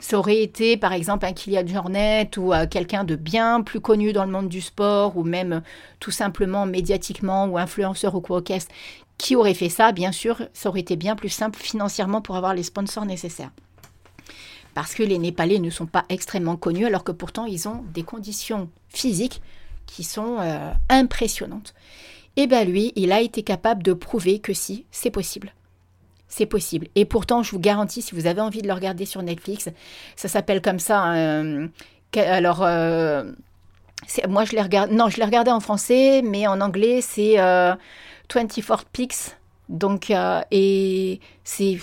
Ça 0.00 0.18
aurait 0.18 0.42
été 0.42 0.76
par 0.76 0.92
exemple 0.92 1.26
un 1.26 1.32
Kylian 1.32 1.66
Jornet 1.66 2.30
ou 2.36 2.52
euh, 2.52 2.66
quelqu'un 2.66 3.04
de 3.04 3.16
bien 3.16 3.62
plus 3.62 3.80
connu 3.80 4.12
dans 4.12 4.24
le 4.24 4.30
monde 4.30 4.48
du 4.48 4.60
sport 4.60 5.16
ou 5.16 5.24
même 5.24 5.54
euh, 5.54 5.60
tout 6.00 6.10
simplement 6.10 6.66
médiatiquement 6.66 7.46
ou 7.46 7.58
influenceur 7.58 8.14
ou 8.14 8.20
quoi 8.20 8.42
qui 9.18 9.34
aurait 9.34 9.54
fait 9.54 9.68
ça, 9.68 9.90
bien 9.90 10.12
sûr, 10.12 10.42
ça 10.52 10.68
aurait 10.68 10.80
été 10.80 10.94
bien 10.94 11.16
plus 11.16 11.28
simple 11.28 11.58
financièrement 11.58 12.22
pour 12.22 12.36
avoir 12.36 12.54
les 12.54 12.62
sponsors 12.62 13.04
nécessaires. 13.04 13.50
Parce 14.74 14.94
que 14.94 15.02
les 15.02 15.18
Népalais 15.18 15.58
ne 15.58 15.70
sont 15.70 15.86
pas 15.86 16.04
extrêmement 16.08 16.56
connus 16.56 16.86
alors 16.86 17.02
que 17.02 17.10
pourtant 17.10 17.44
ils 17.44 17.68
ont 17.68 17.82
des 17.92 18.04
conditions 18.04 18.70
physiques 18.88 19.42
qui 19.86 20.04
sont 20.04 20.36
euh, 20.38 20.72
impressionnantes. 20.88 21.74
Et 22.36 22.46
bien 22.46 22.62
lui, 22.62 22.92
il 22.94 23.10
a 23.10 23.20
été 23.20 23.42
capable 23.42 23.82
de 23.82 23.92
prouver 23.92 24.38
que 24.38 24.52
si, 24.52 24.86
c'est 24.92 25.10
possible. 25.10 25.52
C'est 26.28 26.46
possible. 26.46 26.88
Et 26.94 27.04
pourtant, 27.04 27.42
je 27.42 27.50
vous 27.50 27.58
garantis, 27.58 28.02
si 28.02 28.14
vous 28.14 28.26
avez 28.26 28.40
envie 28.40 28.62
de 28.62 28.68
le 28.68 28.74
regarder 28.74 29.06
sur 29.06 29.22
Netflix, 29.22 29.68
ça 30.16 30.28
s'appelle 30.28 30.60
comme 30.60 30.78
ça. 30.78 31.14
Euh, 31.14 31.68
alors, 32.16 32.62
euh, 32.62 33.24
moi, 34.28 34.44
je 34.44 34.52
l'ai 34.52 34.62
regardé. 34.62 34.94
Non, 34.94 35.08
je 35.08 35.16
l'ai 35.16 35.24
regardé 35.24 35.50
en 35.50 35.60
français, 35.60 36.22
mais 36.22 36.46
en 36.46 36.60
anglais, 36.60 37.00
c'est 37.00 37.36
24 37.36 38.84
Pix. 38.86 39.36
Donc, 39.68 40.12
et 40.50 41.20
c'est 41.44 41.78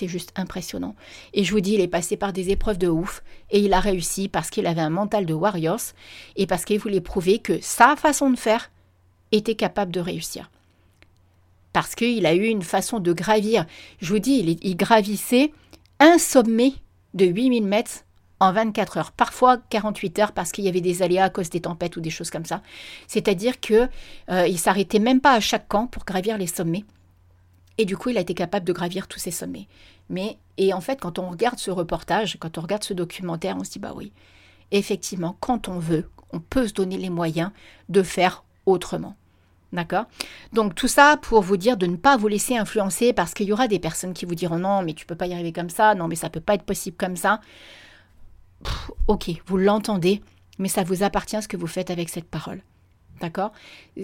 c'est 0.00 0.08
juste 0.08 0.32
impressionnant. 0.36 0.94
Et 1.34 1.44
je 1.44 1.52
vous 1.52 1.60
dis, 1.60 1.74
il 1.74 1.80
est 1.80 1.88
passé 1.88 2.16
par 2.16 2.32
des 2.32 2.48
épreuves 2.48 2.78
de 2.78 2.88
ouf 2.88 3.22
et 3.50 3.60
il 3.60 3.74
a 3.74 3.80
réussi 3.80 4.28
parce 4.28 4.48
qu'il 4.48 4.66
avait 4.66 4.80
un 4.80 4.88
mental 4.88 5.26
de 5.26 5.34
warriors 5.34 5.92
et 6.36 6.46
parce 6.46 6.64
qu'il 6.64 6.78
voulait 6.78 7.02
prouver 7.02 7.38
que 7.38 7.60
sa 7.60 7.96
façon 7.96 8.30
de 8.30 8.38
faire 8.38 8.70
était 9.30 9.56
capable 9.56 9.92
de 9.92 10.00
réussir. 10.00 10.50
Parce 11.72 11.94
qu'il 11.94 12.26
a 12.26 12.34
eu 12.34 12.46
une 12.46 12.62
façon 12.62 12.98
de 12.98 13.12
gravir. 13.12 13.66
Je 14.00 14.12
vous 14.12 14.18
dis, 14.18 14.58
il, 14.62 14.76
gravissait 14.76 15.52
un 15.98 16.18
sommet 16.18 16.74
de 17.14 17.26
8000 17.26 17.64
mètres 17.64 18.04
en 18.40 18.52
24 18.52 18.96
heures, 18.96 19.12
parfois 19.12 19.58
48 19.68 20.18
heures 20.18 20.32
parce 20.32 20.50
qu'il 20.50 20.64
y 20.64 20.68
avait 20.68 20.80
des 20.80 21.02
aléas 21.02 21.24
à 21.24 21.30
cause 21.30 21.50
des 21.50 21.60
tempêtes 21.60 21.96
ou 21.96 22.00
des 22.00 22.10
choses 22.10 22.30
comme 22.30 22.46
ça. 22.46 22.62
C'est-à-dire 23.06 23.60
que 23.60 23.88
euh, 24.30 24.46
il 24.46 24.58
s'arrêtait 24.58 24.98
même 24.98 25.20
pas 25.20 25.34
à 25.34 25.40
chaque 25.40 25.68
camp 25.68 25.86
pour 25.86 26.04
gravir 26.04 26.38
les 26.38 26.46
sommets. 26.46 26.84
Et 27.76 27.84
du 27.84 27.96
coup, 27.96 28.08
il 28.08 28.18
a 28.18 28.22
été 28.22 28.34
capable 28.34 28.66
de 28.66 28.72
gravir 28.72 29.08
tous 29.08 29.18
ces 29.18 29.30
sommets. 29.30 29.68
Mais, 30.08 30.38
et 30.56 30.72
en 30.72 30.80
fait, 30.80 31.00
quand 31.00 31.18
on 31.18 31.30
regarde 31.30 31.58
ce 31.58 31.70
reportage, 31.70 32.36
quand 32.40 32.58
on 32.58 32.62
regarde 32.62 32.84
ce 32.84 32.94
documentaire, 32.94 33.56
on 33.58 33.64
se 33.64 33.70
dit, 33.70 33.78
bah 33.78 33.92
oui, 33.94 34.12
effectivement, 34.70 35.36
quand 35.40 35.68
on 35.68 35.78
veut, 35.78 36.08
on 36.32 36.40
peut 36.40 36.66
se 36.66 36.74
donner 36.74 36.98
les 36.98 37.10
moyens 37.10 37.50
de 37.88 38.02
faire 38.02 38.44
autrement. 38.66 39.16
D'accord? 39.72 40.06
Donc 40.52 40.74
tout 40.74 40.88
ça 40.88 41.16
pour 41.22 41.42
vous 41.42 41.56
dire 41.56 41.76
de 41.76 41.86
ne 41.86 41.96
pas 41.96 42.16
vous 42.16 42.26
laisser 42.26 42.56
influencer 42.56 43.12
parce 43.12 43.34
qu'il 43.34 43.46
y 43.46 43.52
aura 43.52 43.68
des 43.68 43.78
personnes 43.78 44.14
qui 44.14 44.24
vous 44.24 44.34
diront 44.34 44.58
non 44.58 44.82
mais 44.82 44.94
tu 44.94 45.06
peux 45.06 45.14
pas 45.14 45.28
y 45.28 45.32
arriver 45.32 45.52
comme 45.52 45.70
ça, 45.70 45.94
non 45.94 46.08
mais 46.08 46.16
ça 46.16 46.28
peut 46.28 46.40
pas 46.40 46.54
être 46.54 46.64
possible 46.64 46.96
comme 46.96 47.16
ça. 47.16 47.40
ok, 49.06 49.30
vous 49.46 49.56
l'entendez, 49.56 50.22
mais 50.58 50.68
ça 50.68 50.82
vous 50.82 51.02
appartient 51.02 51.40
ce 51.40 51.48
que 51.48 51.56
vous 51.56 51.66
faites 51.66 51.90
avec 51.90 52.08
cette 52.08 52.28
parole. 52.28 52.62
D'accord? 53.20 53.52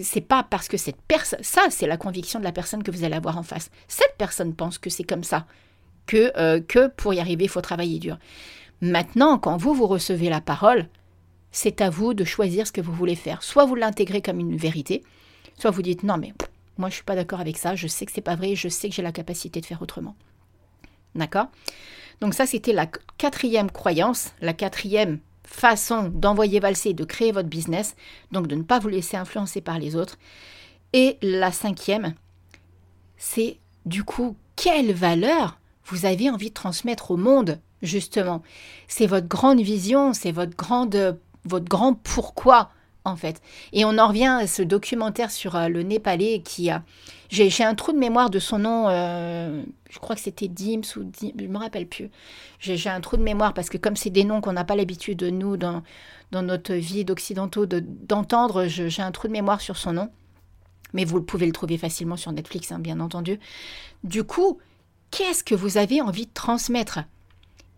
C'est 0.01 0.21
pas 0.21 0.43
parce 0.43 0.67
que 0.67 0.77
cette 0.77 1.01
personne. 1.01 1.41
Ça, 1.41 1.63
c'est 1.69 1.87
la 1.87 1.97
conviction 1.97 2.39
de 2.39 2.43
la 2.43 2.51
personne 2.51 2.83
que 2.83 2.91
vous 2.91 3.03
allez 3.03 3.15
avoir 3.15 3.37
en 3.37 3.43
face. 3.43 3.71
Cette 3.87 4.15
personne 4.17 4.53
pense 4.53 4.77
que 4.77 4.91
c'est 4.91 5.03
comme 5.03 5.23
ça. 5.23 5.47
Que, 6.05 6.31
euh, 6.37 6.61
que 6.61 6.87
pour 6.87 7.13
y 7.13 7.19
arriver, 7.19 7.45
il 7.45 7.49
faut 7.49 7.61
travailler 7.61 7.99
dur. 7.99 8.19
Maintenant, 8.79 9.39
quand 9.39 9.57
vous, 9.57 9.73
vous 9.73 9.87
recevez 9.87 10.29
la 10.29 10.39
parole, 10.39 10.87
c'est 11.51 11.81
à 11.81 11.89
vous 11.89 12.13
de 12.13 12.23
choisir 12.23 12.67
ce 12.67 12.71
que 12.71 12.81
vous 12.81 12.93
voulez 12.93 13.15
faire. 13.15 13.41
Soit 13.41 13.65
vous 13.65 13.75
l'intégrez 13.75 14.21
comme 14.21 14.39
une 14.39 14.55
vérité, 14.55 15.03
soit 15.57 15.71
vous 15.71 15.81
dites 15.81 16.03
non, 16.03 16.17
mais 16.17 16.33
moi, 16.77 16.89
je 16.89 16.95
suis 16.95 17.03
pas 17.03 17.15
d'accord 17.15 17.39
avec 17.39 17.57
ça, 17.57 17.75
je 17.75 17.87
sais 17.87 18.05
que 18.05 18.11
c'est 18.11 18.21
pas 18.21 18.35
vrai, 18.35 18.55
je 18.55 18.69
sais 18.69 18.89
que 18.89 18.95
j'ai 18.95 19.01
la 19.01 19.11
capacité 19.11 19.61
de 19.61 19.65
faire 19.65 19.81
autrement. 19.81 20.15
D'accord? 21.15 21.47
Donc, 22.21 22.33
ça, 22.33 22.45
c'était 22.45 22.73
la 22.73 22.87
quatrième 23.17 23.71
croyance, 23.71 24.31
la 24.41 24.53
quatrième 24.53 25.19
façon 25.43 26.09
d'envoyer 26.09 26.59
valser, 26.59 26.93
de 26.93 27.03
créer 27.03 27.31
votre 27.31 27.49
business, 27.49 27.95
donc 28.31 28.47
de 28.47 28.55
ne 28.55 28.63
pas 28.63 28.79
vous 28.79 28.89
laisser 28.89 29.17
influencer 29.17 29.61
par 29.61 29.79
les 29.79 29.95
autres. 29.95 30.17
Et 30.93 31.17
la 31.21 31.51
cinquième, 31.51 32.13
c'est 33.17 33.57
du 33.85 34.03
coup 34.03 34.35
quelle 34.55 34.93
valeur 34.93 35.59
vous 35.85 36.05
avez 36.05 36.29
envie 36.29 36.49
de 36.49 36.53
transmettre 36.53 37.11
au 37.11 37.17
monde, 37.17 37.59
justement? 37.81 38.43
C'est 38.87 39.07
votre 39.07 39.27
grande 39.27 39.61
vision, 39.61 40.13
c'est 40.13 40.31
votre, 40.31 40.55
grande, 40.55 41.17
votre 41.45 41.67
grand 41.67 41.93
pourquoi 41.93 42.69
en 43.07 43.15
fait. 43.15 43.41
Et 43.73 43.85
on 43.85 43.97
en 43.97 44.07
revient 44.07 44.37
à 44.41 44.47
ce 44.47 44.61
documentaire 44.61 45.31
sur 45.31 45.55
euh, 45.55 45.67
le 45.67 45.83
Népalais 45.83 46.41
qui 46.43 46.69
a... 46.69 46.83
J'ai 47.29 47.63
un 47.63 47.75
trou 47.75 47.91
de 47.91 47.97
mémoire 47.97 48.29
de 48.29 48.39
son 48.39 48.59
nom, 48.59 48.87
euh, 48.87 49.61
je 49.89 49.99
crois 49.99 50.15
que 50.15 50.21
c'était 50.21 50.47
Dims 50.47 50.83
ou 50.95 51.03
Dims, 51.03 51.33
je 51.37 51.47
me 51.47 51.57
rappelle 51.57 51.85
plus. 51.85 52.09
J'ai 52.59 52.89
un 52.89 53.01
trou 53.01 53.17
de 53.17 53.21
mémoire 53.21 53.53
parce 53.53 53.69
que 53.69 53.77
comme 53.77 53.97
c'est 53.97 54.09
des 54.09 54.23
noms 54.23 54.39
qu'on 54.39 54.53
n'a 54.53 54.63
pas 54.63 54.77
l'habitude, 54.77 55.17
de 55.17 55.29
nous, 55.29 55.57
dans, 55.57 55.83
dans 56.31 56.41
notre 56.41 56.73
vie 56.73 57.03
d'occidentaux, 57.03 57.65
d'entendre, 57.65 58.67
j'ai 58.67 59.01
un 59.01 59.11
trou 59.11 59.27
de 59.27 59.33
mémoire 59.33 59.59
sur 59.59 59.75
son 59.75 59.91
nom. 59.93 60.09
Mais 60.93 61.03
vous 61.03 61.21
pouvez 61.21 61.45
le 61.45 61.51
trouver 61.51 61.77
facilement 61.77 62.15
sur 62.15 62.31
Netflix, 62.31 62.71
hein, 62.71 62.79
bien 62.79 63.01
entendu. 63.01 63.41
Du 64.05 64.23
coup, 64.23 64.59
qu'est-ce 65.11 65.43
que 65.43 65.53
vous 65.53 65.77
avez 65.77 66.01
envie 66.01 66.27
de 66.27 66.33
transmettre? 66.33 66.99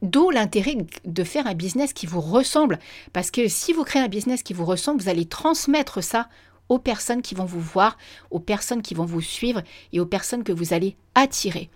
D'où 0.02 0.30
l'intérêt 0.30 0.78
de 1.04 1.24
faire 1.24 1.48
un 1.48 1.54
business 1.54 1.94
qui 1.94 2.06
vous 2.06 2.22
ressemble. 2.22 2.80
Parce 3.12 3.32
que 3.32 3.48
si 3.48 3.74
vous 3.74 3.84
créez 3.84 4.02
un 4.02 4.08
business 4.08 4.44
qui 4.44 4.54
vous 4.54 4.66
ressemble, 4.66 5.02
vous 5.02 5.10
allez 5.10 5.26
transmettre 5.26 6.02
ça 6.04 6.30
aux 6.70 6.80
personnes 6.80 7.22
qui 7.22 7.36
vont 7.36 7.46
vous 7.46 7.60
voir, 7.60 7.98
aux 8.32 8.40
personnes 8.40 8.82
qui 8.82 8.94
vont 8.94 9.06
vous 9.06 9.22
suivre 9.22 9.62
et 9.92 10.00
aux 10.00 10.06
personnes 10.06 10.44
que 10.44 10.54
vous 10.54 10.74
allez 10.74 10.96
attirer. 11.16 11.70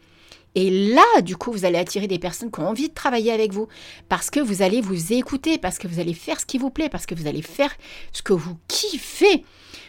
Et 0.55 0.69
là, 0.93 1.21
du 1.21 1.35
coup, 1.35 1.51
vous 1.51 1.65
allez 1.65 1.79
attirer 1.79 2.07
des 2.07 2.19
personnes 2.19 2.51
qui 2.51 2.59
ont 2.59 2.67
envie 2.67 2.89
de 2.89 2.93
travailler 2.93 3.31
avec 3.31 3.51
vous 3.51 3.67
parce 4.07 4.29
que 4.29 4.39
vous 4.39 4.61
allez 4.61 4.81
vous 4.81 5.13
écouter, 5.13 5.57
parce 5.57 5.79
que 5.79 5.87
vous 5.87 5.99
allez 5.99 6.13
faire 6.13 6.39
ce 6.39 6.45
qui 6.45 6.59
vous 6.59 6.69
plaît, 6.69 6.89
parce 6.89 7.07
que 7.07 7.15
vous 7.15 7.27
allez 7.27 7.41
faire 7.41 7.73
ce 8.11 8.21
que 8.21 8.33
vous 8.33 8.57
kiffez. 8.67 9.43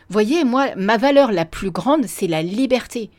Voyez, 0.09 0.45
moi, 0.45 0.75
ma 0.77 0.97
valeur 0.97 1.33
la 1.33 1.45
plus 1.45 1.71
grande, 1.71 2.07
c'est 2.07 2.27
la 2.27 2.43
liberté. 2.43 3.11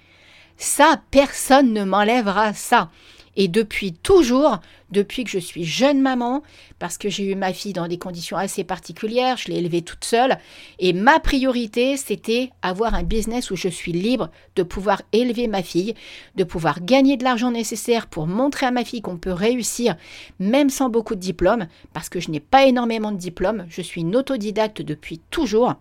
Ça, 0.58 1.01
personne 1.12 1.71
ne 1.71 1.84
m'enlèvera 1.84 2.54
ça. 2.54 2.89
Et 3.36 3.48
depuis 3.48 3.93
toujours, 3.93 4.60
depuis 4.91 5.24
que 5.24 5.30
je 5.30 5.39
suis 5.39 5.65
jeune 5.65 6.02
maman, 6.02 6.41
parce 6.80 6.98
que 6.98 7.10
j'ai 7.10 7.32
eu 7.32 7.36
ma 7.36 7.54
fille 7.54 7.74
dans 7.74 7.88
des 7.88 7.98
conditions 7.98 8.38
assez 8.38 8.63
particulières, 8.63 9.38
je 9.38 9.50
l'ai 9.50 9.58
élevée 9.58 9.82
toute 9.82 10.06
seule, 10.06 10.38
et 10.80 10.93
ma 10.93 11.19
priorité, 11.19 11.98
c'était 11.98 12.52
avoir 12.62 12.93
un 12.93 13.04
business 13.04 13.52
où 13.52 13.56
je 13.56 13.67
suis 13.67 13.91
libre 13.91 14.30
de 14.56 14.63
pouvoir 14.63 15.02
élever 15.12 15.48
ma 15.48 15.63
fille, 15.63 15.95
de 16.36 16.43
pouvoir 16.43 16.82
gagner 16.82 17.17
de 17.17 17.24
l'argent 17.24 17.52
nécessaire 17.52 18.08
pour 18.08 18.28
montrer 18.28 18.65
à 18.67 18.71
ma 18.71 18.86
fille 18.86 19.02
qu'on 19.02 19.17
peut 19.17 19.34
réussir, 19.34 19.95
même 20.39 20.69
sans 20.69 20.89
beaucoup 20.89 21.15
de 21.15 21.19
diplômes, 21.19 21.67
parce 21.93 22.10
que 22.10 22.19
je 22.19 22.32
n'ai 22.32 22.39
pas 22.39 22.65
énormément 22.65 23.12
de 23.12 23.17
diplômes, 23.17 23.65
je 23.69 23.82
suis 23.82 24.02
une 24.02 24.15
autodidacte 24.15 24.82
depuis 24.82 25.19
toujours 25.30 25.76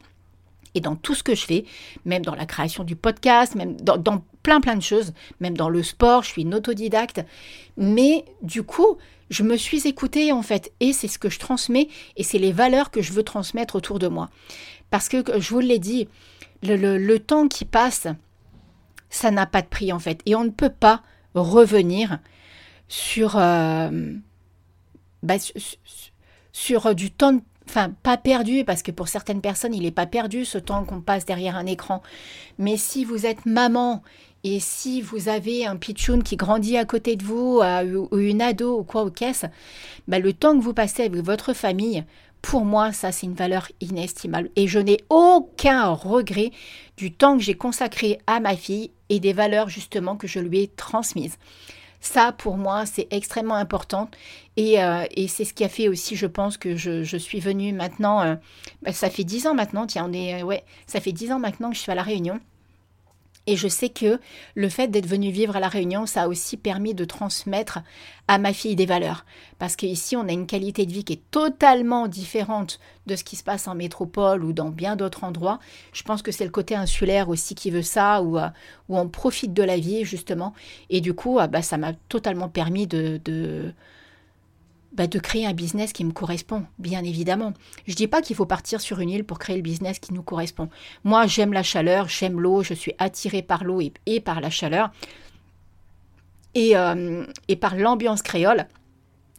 et 0.74 0.80
dans 0.80 0.96
tout 0.96 1.14
ce 1.14 1.22
que 1.22 1.34
je 1.34 1.44
fais, 1.44 1.64
même 2.04 2.24
dans 2.24 2.34
la 2.34 2.46
création 2.46 2.84
du 2.84 2.96
podcast, 2.96 3.54
même 3.54 3.76
dans, 3.76 4.22
plein 4.42 4.60
plein 4.60 4.76
de 4.76 4.82
choses, 4.82 5.12
même 5.40 5.56
dans 5.56 5.68
le 5.68 5.82
sport, 5.82 6.22
je 6.22 6.28
suis 6.28 6.42
une 6.42 6.54
autodidacte. 6.54 7.24
Mais 7.76 8.24
du 8.42 8.62
coup, 8.62 8.98
je 9.30 9.42
me 9.42 9.56
suis 9.56 9.86
écoutée 9.86 10.32
en 10.32 10.42
fait, 10.42 10.72
et 10.80 10.92
c'est 10.92 11.08
ce 11.08 11.18
que 11.18 11.30
je 11.30 11.38
transmets, 11.38 11.88
et 12.16 12.22
c'est 12.22 12.38
les 12.38 12.52
valeurs 12.52 12.90
que 12.90 13.02
je 13.02 13.12
veux 13.12 13.22
transmettre 13.22 13.76
autour 13.76 13.98
de 13.98 14.08
moi. 14.08 14.28
Parce 14.90 15.08
que 15.08 15.22
je 15.40 15.50
vous 15.50 15.60
l'ai 15.60 15.78
dit, 15.78 16.08
le, 16.62 17.16
temps 17.18 17.48
qui 17.48 17.64
passe, 17.64 18.06
ça 19.10 19.30
n'a 19.30 19.46
pas 19.46 19.62
de 19.62 19.66
prix 19.66 19.92
en 19.92 19.98
fait, 19.98 20.20
et 20.26 20.34
on 20.34 20.44
ne 20.44 20.50
peut 20.50 20.70
pas 20.70 21.02
revenir 21.34 22.18
sur, 22.88 23.36
euh, 23.36 24.14
bah, 25.22 25.34
sur, 26.52 26.94
du 26.94 27.10
temps 27.10 27.40
enfin 27.68 27.92
pas 28.02 28.16
perdu 28.16 28.64
parce 28.64 28.82
que 28.82 28.90
pour 28.90 29.08
certaines 29.08 29.40
personnes 29.40 29.74
il 29.74 29.82
n'est 29.82 29.90
pas 29.90 30.06
perdu 30.06 30.44
ce 30.44 30.58
temps 30.58 30.84
qu'on 30.84 31.00
passe 31.00 31.24
derrière 31.24 31.56
un 31.56 31.66
écran 31.66 32.02
mais 32.58 32.76
si 32.76 33.04
vous 33.04 33.26
êtes 33.26 33.46
maman 33.46 34.02
et 34.44 34.60
si 34.60 35.00
vous 35.00 35.30
avez 35.30 35.64
un 35.64 35.76
pitchoun 35.76 36.22
qui 36.22 36.36
grandit 36.36 36.76
à 36.76 36.84
côté 36.84 37.16
de 37.16 37.24
vous, 37.24 37.62
ou 37.62 38.18
une 38.18 38.42
ado 38.42 38.78
ou 38.78 38.84
quoi 38.84 39.02
au 39.02 39.10
caisse, 39.10 39.46
bah, 40.06 40.18
le 40.18 40.34
temps 40.34 40.56
que 40.56 40.62
vous 40.62 40.74
passez 40.74 41.04
avec 41.04 41.16
votre 41.16 41.54
famille, 41.54 42.04
pour 42.42 42.66
moi, 42.66 42.92
ça 42.92 43.10
c'est 43.10 43.24
une 43.24 43.32
valeur 43.32 43.68
inestimable. 43.80 44.50
Et 44.54 44.68
je 44.68 44.78
n'ai 44.78 44.98
aucun 45.08 45.88
regret 45.88 46.50
du 46.98 47.10
temps 47.10 47.38
que 47.38 47.42
j'ai 47.42 47.54
consacré 47.54 48.18
à 48.26 48.38
ma 48.38 48.54
fille 48.54 48.90
et 49.08 49.18
des 49.18 49.32
valeurs 49.32 49.70
justement 49.70 50.14
que 50.14 50.26
je 50.26 50.40
lui 50.40 50.60
ai 50.60 50.68
transmises. 50.68 51.38
Ça, 52.04 52.32
pour 52.32 52.58
moi, 52.58 52.84
c'est 52.84 53.08
extrêmement 53.10 53.54
important. 53.54 54.10
Et, 54.58 54.82
euh, 54.84 55.04
c'est 55.26 55.46
ce 55.46 55.54
qui 55.54 55.64
a 55.64 55.70
fait 55.70 55.88
aussi, 55.88 56.16
je 56.16 56.26
pense, 56.26 56.58
que 56.58 56.76
je, 56.76 57.16
suis 57.16 57.40
venue 57.40 57.72
maintenant. 57.72 58.20
Euh, 58.20 58.34
bah, 58.82 58.92
ça 58.92 59.08
fait 59.08 59.24
dix 59.24 59.46
ans 59.46 59.54
maintenant, 59.54 59.86
tiens, 59.86 60.06
on 60.10 60.12
est. 60.12 60.42
ouais, 60.42 60.64
ça 60.86 61.00
fait 61.00 61.12
dix 61.12 61.32
ans 61.32 61.38
maintenant 61.38 61.70
que 61.70 61.76
je 61.76 61.80
suis 61.80 61.90
à 61.90 61.94
La 61.94 62.02
Réunion. 62.02 62.40
Et 63.46 63.56
je 63.56 63.68
sais 63.68 63.90
que 63.90 64.20
le 64.54 64.68
fait 64.70 64.88
d'être 64.88 65.06
venu 65.06 65.30
vivre 65.30 65.54
à 65.56 65.60
La 65.60 65.68
Réunion, 65.68 66.06
ça 66.06 66.22
a 66.22 66.28
aussi 66.28 66.56
permis 66.56 66.94
de 66.94 67.04
transmettre 67.04 67.80
à 68.26 68.38
ma 68.38 68.54
fille 68.54 68.74
des 68.74 68.86
valeurs. 68.86 69.26
Parce 69.58 69.76
qu'ici, 69.76 70.16
on 70.16 70.26
a 70.28 70.32
une 70.32 70.46
qualité 70.46 70.86
de 70.86 70.92
vie 70.92 71.04
qui 71.04 71.12
est 71.14 71.30
totalement 71.30 72.08
différente 72.08 72.80
de 73.06 73.16
ce 73.16 73.24
qui 73.24 73.36
se 73.36 73.44
passe 73.44 73.68
en 73.68 73.74
métropole 73.74 74.44
ou 74.44 74.54
dans 74.54 74.70
bien 74.70 74.96
d'autres 74.96 75.24
endroits. 75.24 75.58
Je 75.92 76.02
pense 76.02 76.22
que 76.22 76.32
c'est 76.32 76.44
le 76.44 76.50
côté 76.50 76.74
insulaire 76.74 77.28
aussi 77.28 77.54
qui 77.54 77.70
veut 77.70 77.82
ça, 77.82 78.22
où, 78.22 78.38
euh, 78.38 78.48
où 78.88 78.98
on 78.98 79.08
profite 79.08 79.52
de 79.52 79.62
la 79.62 79.76
vie, 79.76 80.04
justement. 80.04 80.54
Et 80.88 81.02
du 81.02 81.12
coup, 81.12 81.38
euh, 81.38 81.46
bah, 81.46 81.60
ça 81.60 81.76
m'a 81.76 81.92
totalement 82.08 82.48
permis 82.48 82.86
de, 82.86 83.20
bah, 84.94 85.08
de 85.08 85.18
créer 85.18 85.44
un 85.44 85.52
business 85.52 85.92
qui 85.92 86.04
me 86.04 86.12
correspond, 86.12 86.64
bien 86.78 87.02
évidemment. 87.02 87.52
Je 87.86 87.94
dis 87.94 88.06
pas 88.06 88.22
qu'il 88.22 88.36
faut 88.36 88.46
partir 88.46 88.80
sur 88.80 89.00
une 89.00 89.10
île 89.10 89.24
pour 89.24 89.38
créer 89.38 89.56
le 89.56 89.62
business 89.62 89.98
qui 89.98 90.14
nous 90.14 90.22
correspond. 90.22 90.68
Moi, 91.02 91.26
j'aime 91.26 91.52
la 91.52 91.64
chaleur, 91.64 92.08
j'aime 92.08 92.40
l'eau, 92.40 92.62
je 92.62 92.74
suis 92.74 92.94
attirée 92.98 93.42
par 93.42 93.64
l'eau 93.64 93.80
et, 94.06 94.20
par 94.20 94.40
la 94.40 94.50
chaleur 94.50 94.92
et, 96.54 96.76
euh, 96.76 97.26
et 97.48 97.56
par 97.56 97.76
l'ambiance 97.76 98.22
créole 98.22 98.68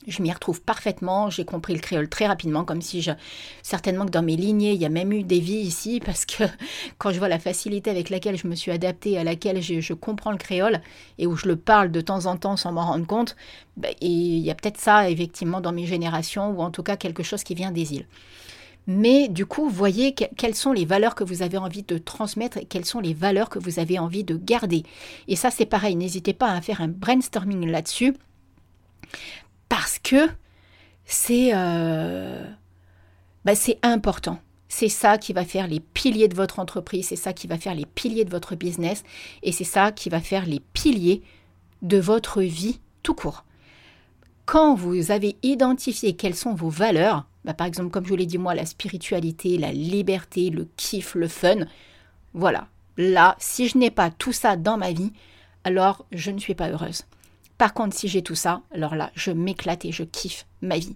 je 0.08 0.22
m'y 0.22 0.32
retrouve 0.32 0.62
parfaitement. 0.62 1.30
J'ai 1.30 1.46
compris 1.46 1.74
le 1.74 1.80
créole 1.80 2.10
très 2.10 2.28
rapidement, 2.28 2.64
comme 2.64 2.82
si 2.82 3.02
je. 3.02 3.12
Certainement 3.62 4.06
que 4.06 4.12
dans 4.12 4.22
mes 4.22 4.36
lignées, 4.36 4.74
il 4.74 4.82
y 4.82 4.86
a 4.86 4.90
même 4.90 5.12
eu 5.12 5.24
des 5.24 5.40
vies 5.40 5.62
ici, 5.62 6.00
parce 6.06 6.26
que 6.26 6.44
quand 6.98 7.12
je 7.12 7.20
vois 7.20 7.30
la 7.30 7.40
facilité 7.40 7.90
avec 7.90 8.10
laquelle 8.10 8.38
je 8.38 8.48
me 8.48 8.56
suis 8.56 8.72
adaptée, 8.72 9.18
à 9.18 9.24
laquelle 9.24 9.62
je, 9.62 9.94
comprends 9.94 10.32
le 10.32 10.38
créole, 10.38 10.82
et 11.18 11.28
où 11.28 11.36
je 11.36 11.48
le 11.48 11.56
parle 11.56 11.92
de 11.92 12.02
temps 12.02 12.26
en 12.26 12.38
temps 12.38 12.58
sans 12.58 12.72
m'en 12.72 12.86
rendre 12.86 13.08
compte, 13.08 13.36
bah, 13.78 13.90
il 14.02 14.40
y 14.40 14.52
a 14.52 14.56
peut-être 14.56 14.80
ça, 14.80 15.10
effectivement, 15.10 15.62
dans 15.62 15.72
mes 15.72 15.86
générations, 15.86 16.52
ou 16.52 16.62
en 16.62 16.72
tout 16.72 16.84
cas 16.84 16.98
quelque 16.98 17.24
chose 17.24 17.44
qui 17.44 17.56
vient 17.56 17.72
des 17.72 17.94
îles. 17.94 18.08
Mais 18.88 19.30
du 19.30 19.48
coup, 19.48 19.68
voyez 19.68 20.14
quelles 20.14 20.54
sont 20.54 20.72
les 20.72 20.86
valeurs 20.86 21.16
que 21.16 21.24
vous 21.24 21.42
avez 21.42 21.58
envie 21.58 21.82
de 21.82 21.98
transmettre 21.98 22.58
et 22.58 22.66
quelles 22.66 22.86
sont 22.86 23.00
les 23.00 23.16
valeurs 23.16 23.50
que 23.50 23.58
vous 23.58 23.80
avez 23.80 23.98
envie 23.98 24.24
de 24.24 24.38
garder. 24.38 24.84
Et 25.28 25.36
ça, 25.36 25.50
c'est 25.50 25.66
pareil, 25.66 25.96
n'hésitez 25.96 26.34
pas 26.34 26.52
à 26.52 26.62
faire 26.62 26.82
un 26.82 26.88
brainstorming 26.88 27.68
là-dessus 27.68 28.14
parce 29.76 30.00
que 30.00 30.30
c'est 31.04 31.50
euh, 31.54 32.46
bah, 33.44 33.56
c'est 33.56 33.78
important. 33.84 34.40
C'est 34.70 34.88
ça 34.88 35.18
qui 35.18 35.34
va 35.34 35.44
faire 35.44 35.68
les 35.68 35.82
piliers 35.82 36.30
de 36.30 36.36
votre 36.36 36.60
entreprise, 36.60 37.08
c'est 37.08 37.18
ça 37.18 37.34
qui 37.34 37.46
va 37.46 37.58
faire 37.58 37.76
les 37.76 37.86
piliers 37.86 38.24
de 38.24 38.30
votre 38.30 38.56
business 38.56 39.04
et 39.44 39.52
c'est 39.52 39.66
ça 39.66 39.92
qui 39.92 40.08
va 40.08 40.22
faire 40.22 40.46
les 40.46 40.62
piliers 40.72 41.24
de 41.82 41.98
votre 41.98 42.42
vie 42.42 42.80
tout 43.04 43.16
court. 43.16 43.44
Quand 44.46 44.76
vous 44.76 45.12
avez 45.12 45.36
identifié 45.44 46.16
quelles 46.16 46.36
sont 46.36 46.54
vos 46.54 46.70
valeurs, 46.70 47.26
bah, 47.44 47.54
par 47.54 47.68
exemple 47.68 47.90
comme 47.90 48.06
je 48.06 48.14
l'ai 48.14 48.26
dit 48.26 48.38
moi, 48.38 48.56
la 48.56 48.66
spiritualité, 48.66 49.58
la 49.58 49.74
liberté, 49.74 50.52
le 50.52 50.70
kiff, 50.78 51.16
le 51.16 51.28
fun, 51.28 51.66
voilà. 52.34 52.70
Là, 52.96 53.36
si 53.40 53.68
je 53.68 53.78
n'ai 53.78 53.92
pas 53.92 54.10
tout 54.10 54.32
ça 54.32 54.56
dans 54.56 54.78
ma 54.78 54.94
vie, 54.94 55.12
alors 55.66 56.06
je 56.14 56.32
ne 56.32 56.40
suis 56.40 56.56
pas 56.56 56.70
heureuse. 56.70 57.04
Par 57.58 57.74
contre, 57.74 57.96
si 57.96 58.08
j'ai 58.08 58.22
tout 58.22 58.36
ça, 58.36 58.62
alors 58.74 58.96
là, 58.96 59.12
je 59.16 59.32
m'éclate 59.32 59.86
et 59.86 59.92
je 59.92 60.04
kiffe 60.04 60.46
ma 60.62 60.78
vie. 60.78 60.96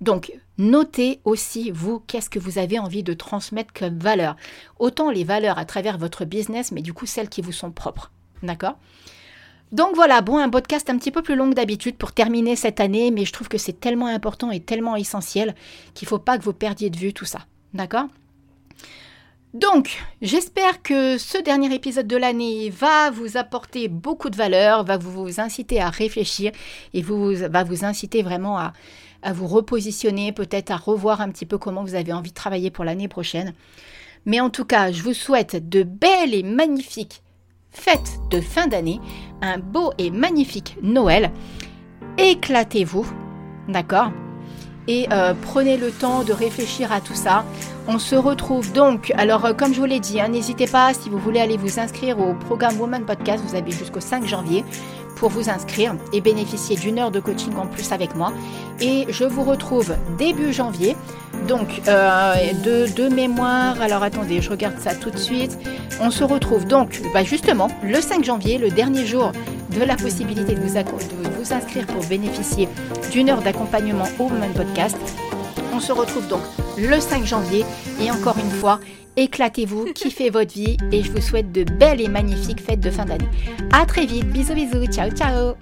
Donc, 0.00 0.32
notez 0.58 1.20
aussi, 1.24 1.70
vous, 1.70 2.00
qu'est-ce 2.00 2.28
que 2.28 2.38
vous 2.38 2.58
avez 2.58 2.78
envie 2.78 3.02
de 3.02 3.14
transmettre 3.14 3.72
comme 3.72 3.98
valeur. 3.98 4.36
Autant 4.78 5.10
les 5.10 5.24
valeurs 5.24 5.58
à 5.58 5.64
travers 5.64 5.96
votre 5.96 6.24
business, 6.24 6.72
mais 6.72 6.82
du 6.82 6.92
coup, 6.92 7.06
celles 7.06 7.28
qui 7.28 7.40
vous 7.40 7.52
sont 7.52 7.70
propres. 7.70 8.10
D'accord? 8.42 8.76
Donc 9.72 9.94
voilà, 9.94 10.20
bon, 10.20 10.38
un 10.38 10.48
podcast 10.48 10.88
un 10.90 10.98
petit 10.98 11.10
peu 11.10 11.22
plus 11.22 11.34
long 11.34 11.50
que 11.50 11.54
d'habitude 11.54 11.96
pour 11.96 12.12
terminer 12.12 12.54
cette 12.54 12.78
année, 12.78 13.10
mais 13.10 13.24
je 13.24 13.32
trouve 13.32 13.48
que 13.48 13.58
c'est 13.58 13.80
tellement 13.80 14.06
important 14.06 14.50
et 14.50 14.60
tellement 14.60 14.96
essentiel 14.96 15.54
qu'il 15.94 16.06
ne 16.06 16.10
faut 16.10 16.18
pas 16.18 16.38
que 16.38 16.44
vous 16.44 16.52
perdiez 16.52 16.88
de 16.88 16.96
vue 16.96 17.12
tout 17.12 17.24
ça. 17.24 17.40
D'accord? 17.74 18.06
Donc, 19.60 20.04
j'espère 20.20 20.82
que 20.82 21.16
ce 21.16 21.40
dernier 21.42 21.74
épisode 21.74 22.06
de 22.06 22.16
l'année 22.16 22.68
va 22.68 23.10
vous 23.10 23.38
apporter 23.38 23.88
beaucoup 23.88 24.28
de 24.28 24.36
valeur, 24.36 24.84
va 24.84 24.98
vous 24.98 25.40
inciter 25.40 25.80
à 25.80 25.88
réfléchir 25.88 26.52
et 26.92 27.02
va 27.02 27.64
vous 27.64 27.84
inciter 27.84 28.22
vraiment 28.22 28.58
à 28.58 28.72
vous 29.32 29.46
repositionner, 29.46 30.32
peut-être 30.32 30.70
à 30.70 30.76
revoir 30.76 31.22
un 31.22 31.30
petit 31.30 31.46
peu 31.46 31.56
comment 31.56 31.84
vous 31.84 31.94
avez 31.94 32.12
envie 32.12 32.30
de 32.30 32.34
travailler 32.34 32.70
pour 32.70 32.84
l'année 32.84 33.08
prochaine. 33.08 33.54
Mais 34.26 34.40
en 34.40 34.50
tout 34.50 34.64
cas, 34.64 34.92
je 34.92 35.02
vous 35.02 35.14
souhaite 35.14 35.68
de 35.68 35.84
belles 35.84 36.34
et 36.34 36.42
magnifiques 36.42 37.22
fêtes 37.70 38.18
de 38.30 38.40
fin 38.40 38.66
d'année, 38.66 39.00
un 39.40 39.58
beau 39.58 39.92
et 39.96 40.10
magnifique 40.10 40.76
Noël. 40.82 41.30
Éclatez-vous, 42.18 43.06
d'accord? 43.68 44.10
Et 44.88 45.08
euh, 45.12 45.34
prenez 45.40 45.76
le 45.76 45.90
temps 45.90 46.22
de 46.22 46.32
réfléchir 46.32 46.92
à 46.92 47.00
tout 47.00 47.14
ça. 47.14 47.44
On 47.88 47.98
se 47.98 48.16
retrouve 48.16 48.72
donc, 48.72 49.12
alors 49.16 49.44
euh, 49.44 49.52
comme 49.52 49.72
je 49.72 49.80
vous 49.80 49.86
l'ai 49.86 50.00
dit, 50.00 50.20
hein, 50.20 50.28
n'hésitez 50.28 50.66
pas 50.66 50.92
si 50.94 51.08
vous 51.08 51.18
voulez 51.18 51.40
aller 51.40 51.56
vous 51.56 51.78
inscrire 51.78 52.18
au 52.18 52.34
programme 52.34 52.78
Woman 52.80 53.04
Podcast, 53.04 53.42
vous 53.46 53.56
avez 53.56 53.70
jusqu'au 53.70 54.00
5 54.00 54.26
janvier 54.26 54.64
pour 55.16 55.30
vous 55.30 55.48
inscrire 55.50 55.94
et 56.12 56.20
bénéficier 56.20 56.76
d'une 56.76 56.98
heure 56.98 57.10
de 57.10 57.20
coaching 57.20 57.56
en 57.56 57.66
plus 57.66 57.90
avec 57.90 58.14
moi. 58.14 58.32
Et 58.80 59.06
je 59.08 59.24
vous 59.24 59.42
retrouve 59.42 59.96
début 60.18 60.52
janvier, 60.52 60.96
donc 61.48 61.82
euh, 61.88 62.34
de, 62.62 63.08
mémoire, 63.08 63.80
alors 63.80 64.02
attendez, 64.02 64.40
je 64.40 64.50
regarde 64.50 64.78
ça 64.78 64.94
tout 64.94 65.10
de 65.10 65.16
suite. 65.16 65.58
On 66.00 66.10
se 66.10 66.22
retrouve 66.22 66.66
donc 66.66 67.00
bah 67.14 67.24
justement 67.24 67.68
le 67.82 68.00
5 68.00 68.24
janvier, 68.24 68.58
le 68.58 68.70
dernier 68.70 69.06
jour 69.06 69.32
de 69.76 69.84
la 69.84 69.96
possibilité 69.96 70.54
de 70.54 70.60
vous, 70.60 70.74
de 70.74 71.28
vous 71.36 71.52
inscrire 71.52 71.86
pour 71.86 72.04
bénéficier 72.06 72.68
d'une 73.12 73.28
heure 73.28 73.42
d'accompagnement 73.42 74.06
au 74.18 74.24
Woman 74.24 74.52
Podcast. 74.52 74.96
On 75.72 75.80
se 75.80 75.92
retrouve 75.92 76.26
donc 76.28 76.40
le 76.78 76.98
5 76.98 77.24
janvier 77.24 77.64
et 78.00 78.10
encore 78.10 78.38
une 78.38 78.50
fois, 78.50 78.80
éclatez-vous, 79.16 79.84
kiffez 79.94 80.30
votre 80.30 80.54
vie 80.54 80.76
et 80.92 81.02
je 81.02 81.12
vous 81.12 81.20
souhaite 81.20 81.52
de 81.52 81.64
belles 81.64 82.00
et 82.00 82.08
magnifiques 82.08 82.62
fêtes 82.62 82.80
de 82.80 82.90
fin 82.90 83.04
d'année. 83.04 83.28
À 83.72 83.84
très 83.84 84.06
vite, 84.06 84.26
bisous 84.26 84.54
bisous, 84.54 84.86
ciao 84.86 85.10
ciao 85.10 85.54